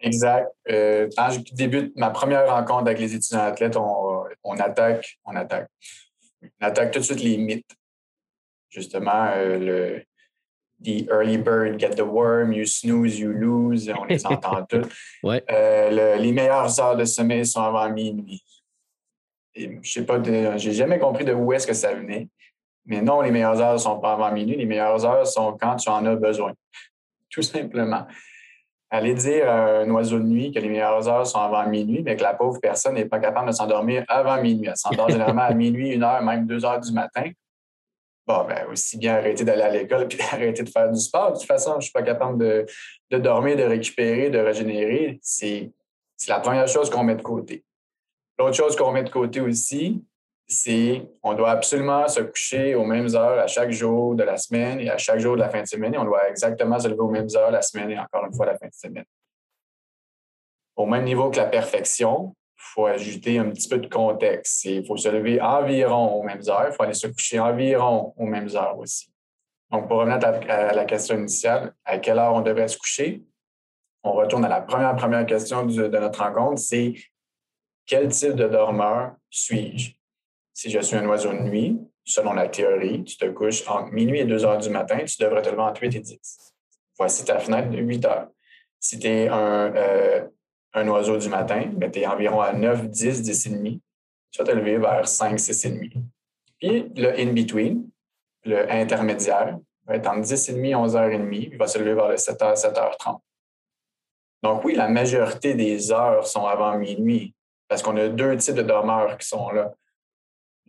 Exact. 0.00 0.48
Euh, 0.70 1.08
quand 1.16 1.30
je 1.30 1.40
débute 1.54 1.94
ma 1.96 2.10
première 2.10 2.48
rencontre 2.48 2.86
avec 2.86 3.00
les 3.00 3.14
étudiants 3.14 3.44
athlètes, 3.44 3.76
on, 3.76 4.54
attaque, 4.58 5.18
on 5.24 5.34
attaque. 5.36 5.68
On 6.42 6.66
attaque 6.66 6.92
tout 6.92 7.00
de 7.00 7.04
suite 7.04 7.20
les 7.20 7.36
mythes. 7.36 7.76
Justement, 8.70 9.32
euh, 9.34 9.58
le, 9.58 10.04
The 10.82 11.08
Early 11.10 11.38
Bird 11.38 11.78
Get 11.78 11.96
the 11.96 12.04
Worm, 12.04 12.52
You 12.52 12.64
Snooze, 12.64 13.18
You 13.18 13.32
Lose, 13.32 13.90
on 13.90 14.04
les 14.04 14.24
entend 14.26 14.64
tous. 14.64 14.86
Euh, 15.24 16.16
les 16.16 16.32
meilleures 16.32 16.80
heures 16.80 16.96
de 16.96 17.04
sommeil 17.04 17.44
sont 17.44 17.62
avant 17.62 17.90
minuit. 17.90 18.42
Je 19.56 19.66
sais 19.82 20.04
pas, 20.04 20.22
j'ai 20.56 20.72
jamais 20.72 20.98
compris 21.00 21.24
de 21.24 21.32
où 21.32 21.52
est-ce 21.52 21.66
que 21.66 21.72
ça 21.74 21.92
venait. 21.94 22.28
Mais 22.86 23.02
non, 23.02 23.20
les 23.20 23.30
meilleures 23.30 23.60
heures 23.60 23.74
ne 23.74 23.78
sont 23.78 23.98
pas 23.98 24.12
avant 24.12 24.32
minuit. 24.32 24.56
Les 24.56 24.66
meilleures 24.66 25.04
heures 25.04 25.26
sont 25.26 25.56
quand 25.60 25.76
tu 25.76 25.88
en 25.90 26.04
as 26.06 26.16
besoin. 26.16 26.52
Tout 27.30 27.42
simplement. 27.42 28.06
Aller 28.90 29.12
dire 29.14 29.50
à 29.50 29.80
un 29.80 29.90
oiseau 29.90 30.18
de 30.18 30.24
nuit 30.24 30.50
que 30.50 30.58
les 30.60 30.68
meilleures 30.68 31.06
heures 31.08 31.26
sont 31.26 31.40
avant 31.40 31.68
minuit, 31.68 32.02
mais 32.02 32.16
que 32.16 32.22
la 32.22 32.32
pauvre 32.32 32.58
personne 32.60 32.94
n'est 32.94 33.04
pas 33.04 33.18
capable 33.18 33.48
de 33.48 33.52
s'endormir 33.52 34.04
avant 34.08 34.40
minuit. 34.40 34.68
Elle 34.68 34.76
s'endort 34.76 35.08
généralement 35.10 35.42
à 35.42 35.52
minuit, 35.52 35.90
une 35.90 36.02
heure, 36.04 36.22
même 36.22 36.46
deux 36.46 36.64
heures 36.64 36.80
du 36.80 36.92
matin. 36.92 37.30
Bon, 38.28 38.44
ben, 38.44 38.66
aussi 38.70 38.98
bien 38.98 39.14
arrêter 39.14 39.42
d'aller 39.42 39.62
à 39.62 39.70
l'école 39.70 40.06
puis 40.06 40.20
arrêter 40.32 40.62
de 40.62 40.68
faire 40.68 40.92
du 40.92 41.00
sport. 41.00 41.32
De 41.32 41.38
toute 41.38 41.46
façon, 41.46 41.72
je 41.72 41.76
ne 41.76 41.80
suis 41.80 41.92
pas 41.92 42.02
capable 42.02 42.36
de, 42.36 42.66
de, 43.10 43.16
dormir, 43.16 43.56
de 43.56 43.62
récupérer, 43.62 44.28
de 44.28 44.38
régénérer. 44.38 45.18
C'est 45.22 45.72
la 46.28 46.38
première 46.38 46.68
chose 46.68 46.90
qu'on 46.90 47.04
met 47.04 47.14
de 47.14 47.22
côté. 47.22 47.64
L'autre 48.38 48.54
chose 48.54 48.76
qu'on 48.76 48.92
met 48.92 49.02
de 49.02 49.08
côté 49.08 49.40
aussi, 49.40 50.04
c'est 50.46 51.08
on 51.22 51.32
doit 51.32 51.52
absolument 51.52 52.06
se 52.06 52.20
coucher 52.20 52.74
aux 52.74 52.84
mêmes 52.84 53.08
heures 53.14 53.38
à 53.38 53.46
chaque 53.46 53.70
jour 53.70 54.14
de 54.14 54.24
la 54.24 54.36
semaine 54.36 54.78
et 54.80 54.90
à 54.90 54.98
chaque 54.98 55.20
jour 55.20 55.34
de 55.34 55.40
la 55.40 55.48
fin 55.48 55.62
de 55.62 55.66
semaine. 55.66 55.96
on 55.96 56.04
doit 56.04 56.28
exactement 56.28 56.78
se 56.78 56.88
lever 56.88 57.00
aux 57.00 57.10
mêmes 57.10 57.28
heures 57.34 57.50
la 57.50 57.62
semaine 57.62 57.90
et 57.90 57.98
encore 57.98 58.26
une 58.26 58.34
fois 58.34 58.44
la 58.44 58.58
fin 58.58 58.66
de 58.66 58.74
semaine. 58.74 59.06
Au 60.76 60.84
même 60.84 61.04
niveau 61.04 61.30
que 61.30 61.38
la 61.38 61.46
perfection, 61.46 62.36
faut 62.78 62.86
ajouter 62.86 63.38
un 63.38 63.50
petit 63.50 63.68
peu 63.68 63.78
de 63.78 63.88
contexte. 63.88 64.64
Il 64.64 64.86
faut 64.86 64.96
se 64.96 65.08
lever 65.08 65.40
environ 65.40 66.14
aux 66.14 66.22
mêmes 66.22 66.42
heures. 66.46 66.68
Il 66.68 66.72
faut 66.72 66.84
aller 66.84 66.94
se 66.94 67.08
coucher 67.08 67.40
environ 67.40 68.14
aux 68.16 68.24
mêmes 68.24 68.48
heures 68.54 68.78
aussi. 68.78 69.10
Donc, 69.72 69.88
pour 69.88 69.98
revenir 69.98 70.20
à 70.48 70.72
la 70.72 70.84
question 70.84 71.18
initiale, 71.18 71.74
à 71.84 71.98
quelle 71.98 72.20
heure 72.20 72.34
on 72.34 72.40
devrait 72.40 72.68
se 72.68 72.78
coucher? 72.78 73.24
On 74.04 74.12
retourne 74.12 74.44
à 74.44 74.48
la 74.48 74.60
première, 74.60 74.94
première 74.94 75.26
question 75.26 75.66
de 75.66 75.88
notre 75.88 76.22
rencontre, 76.22 76.60
c'est 76.60 76.94
quel 77.84 78.10
type 78.10 78.36
de 78.36 78.46
dormeur 78.46 79.16
suis-je? 79.28 79.94
Si 80.54 80.70
je 80.70 80.78
suis 80.78 80.96
un 80.96 81.06
oiseau 81.06 81.32
de 81.32 81.40
nuit, 81.40 81.80
selon 82.04 82.32
la 82.32 82.46
théorie, 82.46 83.02
tu 83.02 83.16
te 83.16 83.24
couches 83.24 83.66
entre 83.68 83.92
minuit 83.92 84.20
et 84.20 84.24
2 84.24 84.44
heures 84.44 84.58
du 84.58 84.70
matin, 84.70 84.98
tu 85.04 85.20
devrais 85.20 85.42
te 85.42 85.50
lever 85.50 85.62
entre 85.62 85.82
8 85.82 85.96
et 85.96 86.00
10. 86.00 86.54
Voici 86.96 87.24
ta 87.24 87.40
fenêtre 87.40 87.70
de 87.70 87.78
8 87.78 88.04
heures. 88.04 88.28
Si 88.78 89.00
tu 89.00 89.08
es 89.08 89.28
un, 89.28 89.74
euh, 89.74 90.28
un 90.74 90.88
oiseau 90.88 91.16
du 91.16 91.28
matin, 91.28 91.70
mais 91.76 91.90
tu 91.90 92.00
es 92.00 92.06
environ 92.06 92.40
à 92.40 92.52
9, 92.52 92.88
10, 92.88 93.22
10 93.22 93.46
et 93.46 93.50
demi. 93.50 93.82
Tu 94.30 94.42
vas 94.42 94.44
te 94.44 94.54
lever 94.56 94.78
vers 94.78 95.08
5, 95.08 95.38
6 95.38 95.64
et 95.64 95.70
demi. 95.70 95.92
Puis 96.58 96.92
le 96.96 97.18
in-between, 97.18 97.88
le 98.44 98.70
intermédiaire, 98.70 99.58
va 99.86 99.96
être 99.96 100.06
entre 100.08 100.20
10 100.20 100.48
et 100.48 100.52
demi 100.52 100.74
11 100.74 100.96
h 100.96 101.16
30 101.16 101.28
il 101.32 101.56
va 101.56 101.66
se 101.66 101.78
lever 101.78 101.94
vers 101.94 102.08
le 102.08 102.16
7 102.16 102.40
h 102.40 102.56
7 102.56 102.74
h 102.74 102.96
30 102.98 103.22
Donc 104.42 104.64
oui, 104.64 104.74
la 104.74 104.88
majorité 104.88 105.54
des 105.54 105.90
heures 105.90 106.26
sont 106.26 106.46
avant 106.46 106.76
minuit 106.76 107.34
parce 107.68 107.82
qu'on 107.82 107.96
a 107.96 108.08
deux 108.08 108.36
types 108.36 108.54
de 108.54 108.62
dormeurs 108.62 109.16
qui 109.18 109.26
sont 109.26 109.50
là. 109.50 109.72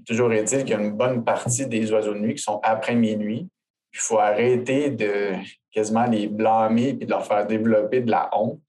Toujours 0.05 0.31
est-il 0.31 0.59
qu'il 0.59 0.69
y 0.69 0.73
a 0.73 0.79
une 0.79 0.91
bonne 0.91 1.23
partie 1.23 1.67
des 1.67 1.91
oiseaux 1.91 2.13
de 2.13 2.19
nuit 2.19 2.35
qui 2.35 2.43
sont 2.43 2.59
après 2.63 2.95
minuit. 2.95 3.49
Il 3.93 3.99
faut 3.99 4.19
arrêter 4.19 4.91
de 4.91 5.33
quasiment 5.71 6.05
les 6.05 6.27
blâmer 6.27 6.89
et 6.89 7.05
de 7.05 7.09
leur 7.09 7.25
faire 7.25 7.45
développer 7.45 8.01
de 8.01 8.12
la 8.12 8.29
honte 8.33 8.62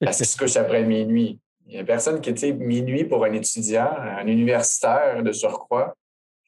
parce 0.00 0.16
qu'il 0.16 0.26
se 0.26 0.36
couche 0.36 0.56
après 0.56 0.84
minuit? 0.84 1.38
Il 1.66 1.74
y 1.74 1.78
a 1.78 1.84
personne 1.84 2.20
qui, 2.20 2.30
est 2.30 2.52
minuit 2.52 3.04
pour 3.04 3.24
un 3.24 3.32
étudiant, 3.32 3.90
un 3.98 4.26
universitaire 4.26 5.22
de 5.22 5.32
surcroît, 5.32 5.94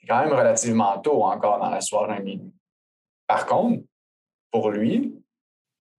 c'est 0.01 0.07
quand 0.07 0.25
même 0.25 0.33
relativement 0.33 0.99
tôt 0.99 1.25
encore 1.25 1.59
dans 1.59 1.69
la 1.69 1.83
soirée 1.83 2.17
à 2.17 2.21
minuit. 2.21 2.55
Par 3.27 3.45
contre, 3.47 3.83
pour 4.51 4.71
lui, 4.71 5.15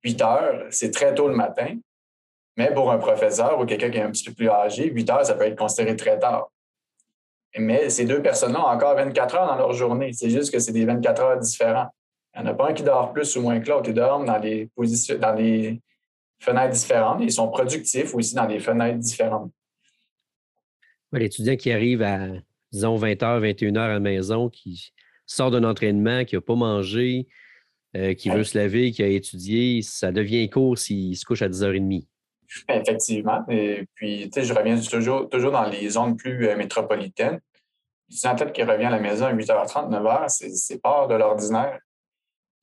8 0.04 0.22
heures, 0.22 0.66
c'est 0.72 0.92
très 0.92 1.14
tôt 1.14 1.28
le 1.28 1.36
matin, 1.36 1.78
mais 2.58 2.74
pour 2.74 2.92
un 2.92 2.98
professeur 2.98 3.60
ou 3.60 3.66
quelqu'un 3.66 3.92
qui 3.92 3.98
est 4.00 4.02
un 4.02 4.12
petit 4.12 4.24
peu 4.24 4.34
plus 4.34 4.50
âgé, 4.50 4.90
8 4.90 5.10
heures, 5.12 5.26
ça 5.26 5.36
peut 5.36 5.46
être 5.46 5.58
considéré 5.58 5.96
très 5.96 6.18
tard. 6.18 6.50
Mais 7.58 7.90
ces 7.90 8.06
deux 8.06 8.22
personnes-là 8.22 8.60
ont 8.60 8.70
encore 8.70 8.96
24 8.96 9.36
heures 9.36 9.48
dans 9.48 9.56
leur 9.56 9.74
journée. 9.74 10.14
C'est 10.14 10.30
juste 10.30 10.52
que 10.52 10.60
c'est 10.60 10.72
des 10.72 10.86
24 10.86 11.22
heures 11.22 11.40
différents. 11.40 11.88
Il 12.34 12.42
n'y 12.42 12.48
en 12.48 12.52
a 12.52 12.56
pas 12.56 12.70
un 12.70 12.74
qui 12.74 12.84
dort 12.84 13.12
plus 13.12 13.36
ou 13.36 13.42
moins 13.42 13.60
que 13.60 13.70
l'autre. 13.70 13.90
Ils 13.90 13.94
dorment 13.94 14.26
dans 14.26 14.40
des 14.40 14.70
positions, 14.76 15.18
dans 15.20 15.36
fenêtres 16.42 16.74
différentes. 16.74 17.20
Ils 17.22 17.32
sont 17.32 17.48
productifs 17.48 18.14
aussi 18.14 18.36
dans 18.36 18.48
des 18.48 18.60
fenêtres 18.60 18.98
différentes. 18.98 19.52
L'étudiant 21.14 21.56
qui 21.56 21.72
arrive 21.72 22.02
à, 22.02 22.30
disons, 22.72 22.98
20h, 22.98 23.42
21h 23.42 23.80
à 23.80 23.88
la 23.88 24.00
maison, 24.00 24.50
qui 24.50 24.92
sort 25.26 25.52
d'un 25.52 25.64
entraînement, 25.64 26.26
qui 26.26 26.36
n'a 26.36 26.42
pas 26.42 26.56
mangé, 26.56 27.28
euh, 27.96 28.14
qui 28.14 28.30
veut 28.30 28.44
se 28.44 28.58
laver, 28.58 28.92
qui 28.92 29.04
a 29.04 29.08
étudié, 29.08 29.82
ça 29.82 30.12
devient 30.12 30.50
court 30.50 30.78
s'il 30.78 31.16
se 31.16 31.26
couche 31.26 31.42
à 31.42 31.50
10h30. 31.50 32.06
Effectivement. 32.70 33.44
Et 33.50 33.88
puis, 33.94 34.30
tu 34.30 34.42
sais, 34.42 34.44
je 34.44 34.54
reviens 34.54 34.80
toujours, 34.80 35.30
toujours 35.30 35.52
dans 35.52 35.66
les 35.70 35.90
zones 35.90 36.16
plus 36.18 36.48
euh, 36.48 36.56
métropolitaines. 36.58 37.40
C'est 38.10 38.28
un 38.28 38.36
tête 38.36 38.52
qui 38.52 38.64
revient 38.64 38.86
à 38.86 38.90
la 38.90 39.00
maison 39.00 39.26
à 39.26 39.34
8h30, 39.34 39.90
9h, 39.90 40.28
c'est 40.28 40.82
pas 40.82 41.08
de 41.08 41.16
l'ordinaire. 41.16 41.80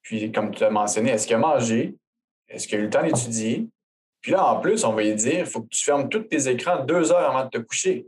Puis, 0.02 0.30
comme 0.32 0.50
tu 0.50 0.64
as 0.64 0.70
mentionné, 0.70 1.10
est-ce 1.10 1.26
qu'il 1.26 1.36
a 1.36 1.38
mangé? 1.38 1.96
Est-ce 2.48 2.66
qu'il 2.66 2.78
a 2.78 2.80
eu 2.80 2.84
le 2.84 2.90
temps 2.90 3.02
d'étudier? 3.02 3.68
Puis 4.20 4.32
là, 4.32 4.44
en 4.44 4.60
plus, 4.60 4.84
on 4.84 4.92
va 4.92 5.02
lui 5.02 5.14
dire, 5.14 5.40
il 5.40 5.46
faut 5.46 5.62
que 5.62 5.68
tu 5.68 5.84
fermes 5.84 6.08
tous 6.08 6.24
tes 6.24 6.48
écrans 6.48 6.84
deux 6.84 7.12
heures 7.12 7.30
avant 7.30 7.44
de 7.44 7.50
te 7.50 7.58
coucher. 7.58 8.06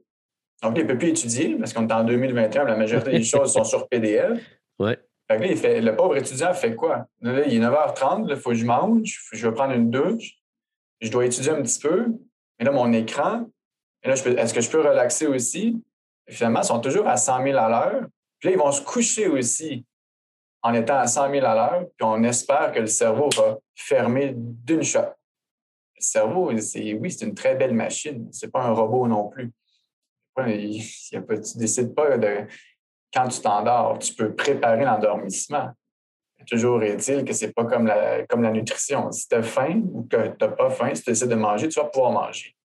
Donc, 0.63 0.77
il 0.77 0.85
ne 0.85 0.89
peut 0.89 0.99
plus 0.99 1.09
étudier 1.09 1.57
parce 1.57 1.73
qu'on 1.73 1.87
est 1.87 1.93
en 1.93 2.05
2021, 2.05 2.65
la 2.65 2.77
majorité 2.77 3.13
des 3.13 3.23
choses 3.25 3.53
sont 3.53 3.65
sur 3.65 3.89
PDF. 3.89 4.41
Ouais. 4.79 4.99
Fait 5.29 5.37
que 5.37 5.43
là, 5.43 5.47
il 5.47 5.57
fait, 5.57 5.81
le 5.81 5.95
pauvre 5.95 6.17
étudiant 6.17 6.53
fait 6.53 6.75
quoi? 6.75 7.07
Là, 7.21 7.47
il 7.47 7.55
est 7.55 7.61
9h30, 7.61 8.27
il 8.29 8.37
faut 8.37 8.51
que 8.51 8.57
je 8.57 8.67
mange, 8.67 9.21
je 9.33 9.49
vais 9.49 9.55
prendre 9.55 9.75
une 9.75 9.91
douche, 9.91 10.33
je 11.01 11.11
dois 11.11 11.25
étudier 11.25 11.53
un 11.53 11.63
petit 11.63 11.79
peu, 11.79 12.07
mais 12.59 12.65
là, 12.65 12.73
mon 12.73 12.93
écran, 12.93 13.47
est-ce 14.03 14.53
que 14.53 14.61
je 14.61 14.71
peux 14.71 14.81
relaxer 14.81 15.27
aussi? 15.27 15.81
finalement, 16.31 16.61
ils 16.61 16.67
sont 16.67 16.81
toujours 16.81 17.07
à 17.09 17.17
100 17.17 17.43
000 17.43 17.59
à 17.59 17.69
l'heure. 17.69 18.07
Puis 18.39 18.49
là, 18.49 18.55
ils 18.55 18.59
vont 18.59 18.73
se 18.73 18.83
coucher 18.83 19.29
aussi 19.29 19.85
en 20.63 20.75
étant 20.75 20.99
à 20.99 21.07
100 21.07 21.31
000 21.31 21.47
à 21.47 21.55
l'heure, 21.55 21.87
puis 21.97 22.05
on 22.05 22.23
espère 22.23 22.73
que 22.73 22.81
le 22.81 22.87
cerveau 22.87 23.29
va 23.37 23.59
fermer 23.75 24.33
d'une 24.37 24.83
shot. 24.83 25.01
Le 25.97 26.03
cerveau, 26.03 26.51
oui, 26.51 26.61
c'est 27.11 27.27
une 27.27 27.35
très 27.35 27.55
belle 27.55 27.75
machine. 27.75 28.29
C'est 28.33 28.51
pas 28.51 28.63
un 28.63 28.73
robot 28.73 29.07
non 29.07 29.29
plus. 29.29 29.51
Il, 30.47 30.77
il, 30.77 30.83
tu 31.13 31.59
décides 31.59 31.95
pas 31.95 32.17
de 32.17 32.47
quand 33.13 33.29
tu 33.29 33.41
t'endors, 33.41 33.99
tu 33.99 34.15
peux 34.15 34.35
préparer 34.35 34.85
l'endormissement. 34.85 35.71
Toujours 36.49 36.83
est-il 36.83 37.25
que 37.25 37.33
c'est 37.33 37.53
pas 37.53 37.65
comme 37.65 37.87
la, 37.87 38.25
comme 38.27 38.43
la 38.43 38.51
nutrition. 38.51 39.13
Si 39.13 39.29
tu 39.29 39.35
as 39.35 39.43
faim 39.43 39.83
ou 39.93 40.05
que 40.05 40.29
tu 40.29 40.37
n'as 40.41 40.49
pas 40.49 40.71
faim, 40.71 40.95
si 40.95 41.03
tu 41.03 41.11
essaies 41.11 41.27
de 41.27 41.35
manger, 41.35 41.69
tu 41.69 41.79
vas 41.79 41.87
pouvoir 41.87 42.13
manger. 42.13 42.57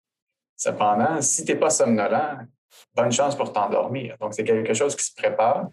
Cependant, 0.56 1.22
si 1.22 1.44
tu 1.44 1.52
n'es 1.52 1.60
pas 1.60 1.70
somnolent, 1.70 2.48
bonne 2.94 3.12
chance 3.12 3.36
pour 3.36 3.52
t'endormir. 3.52 4.16
Donc, 4.20 4.34
c'est 4.34 4.46
quelque 4.46 4.74
chose 4.74 4.96
qui 4.96 5.04
se 5.04 5.14
prépare, 5.14 5.70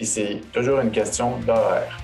puis 0.00 0.06
c'est 0.06 0.40
toujours 0.50 0.80
une 0.80 0.90
question 0.90 1.36
d'horaire. 1.46 1.98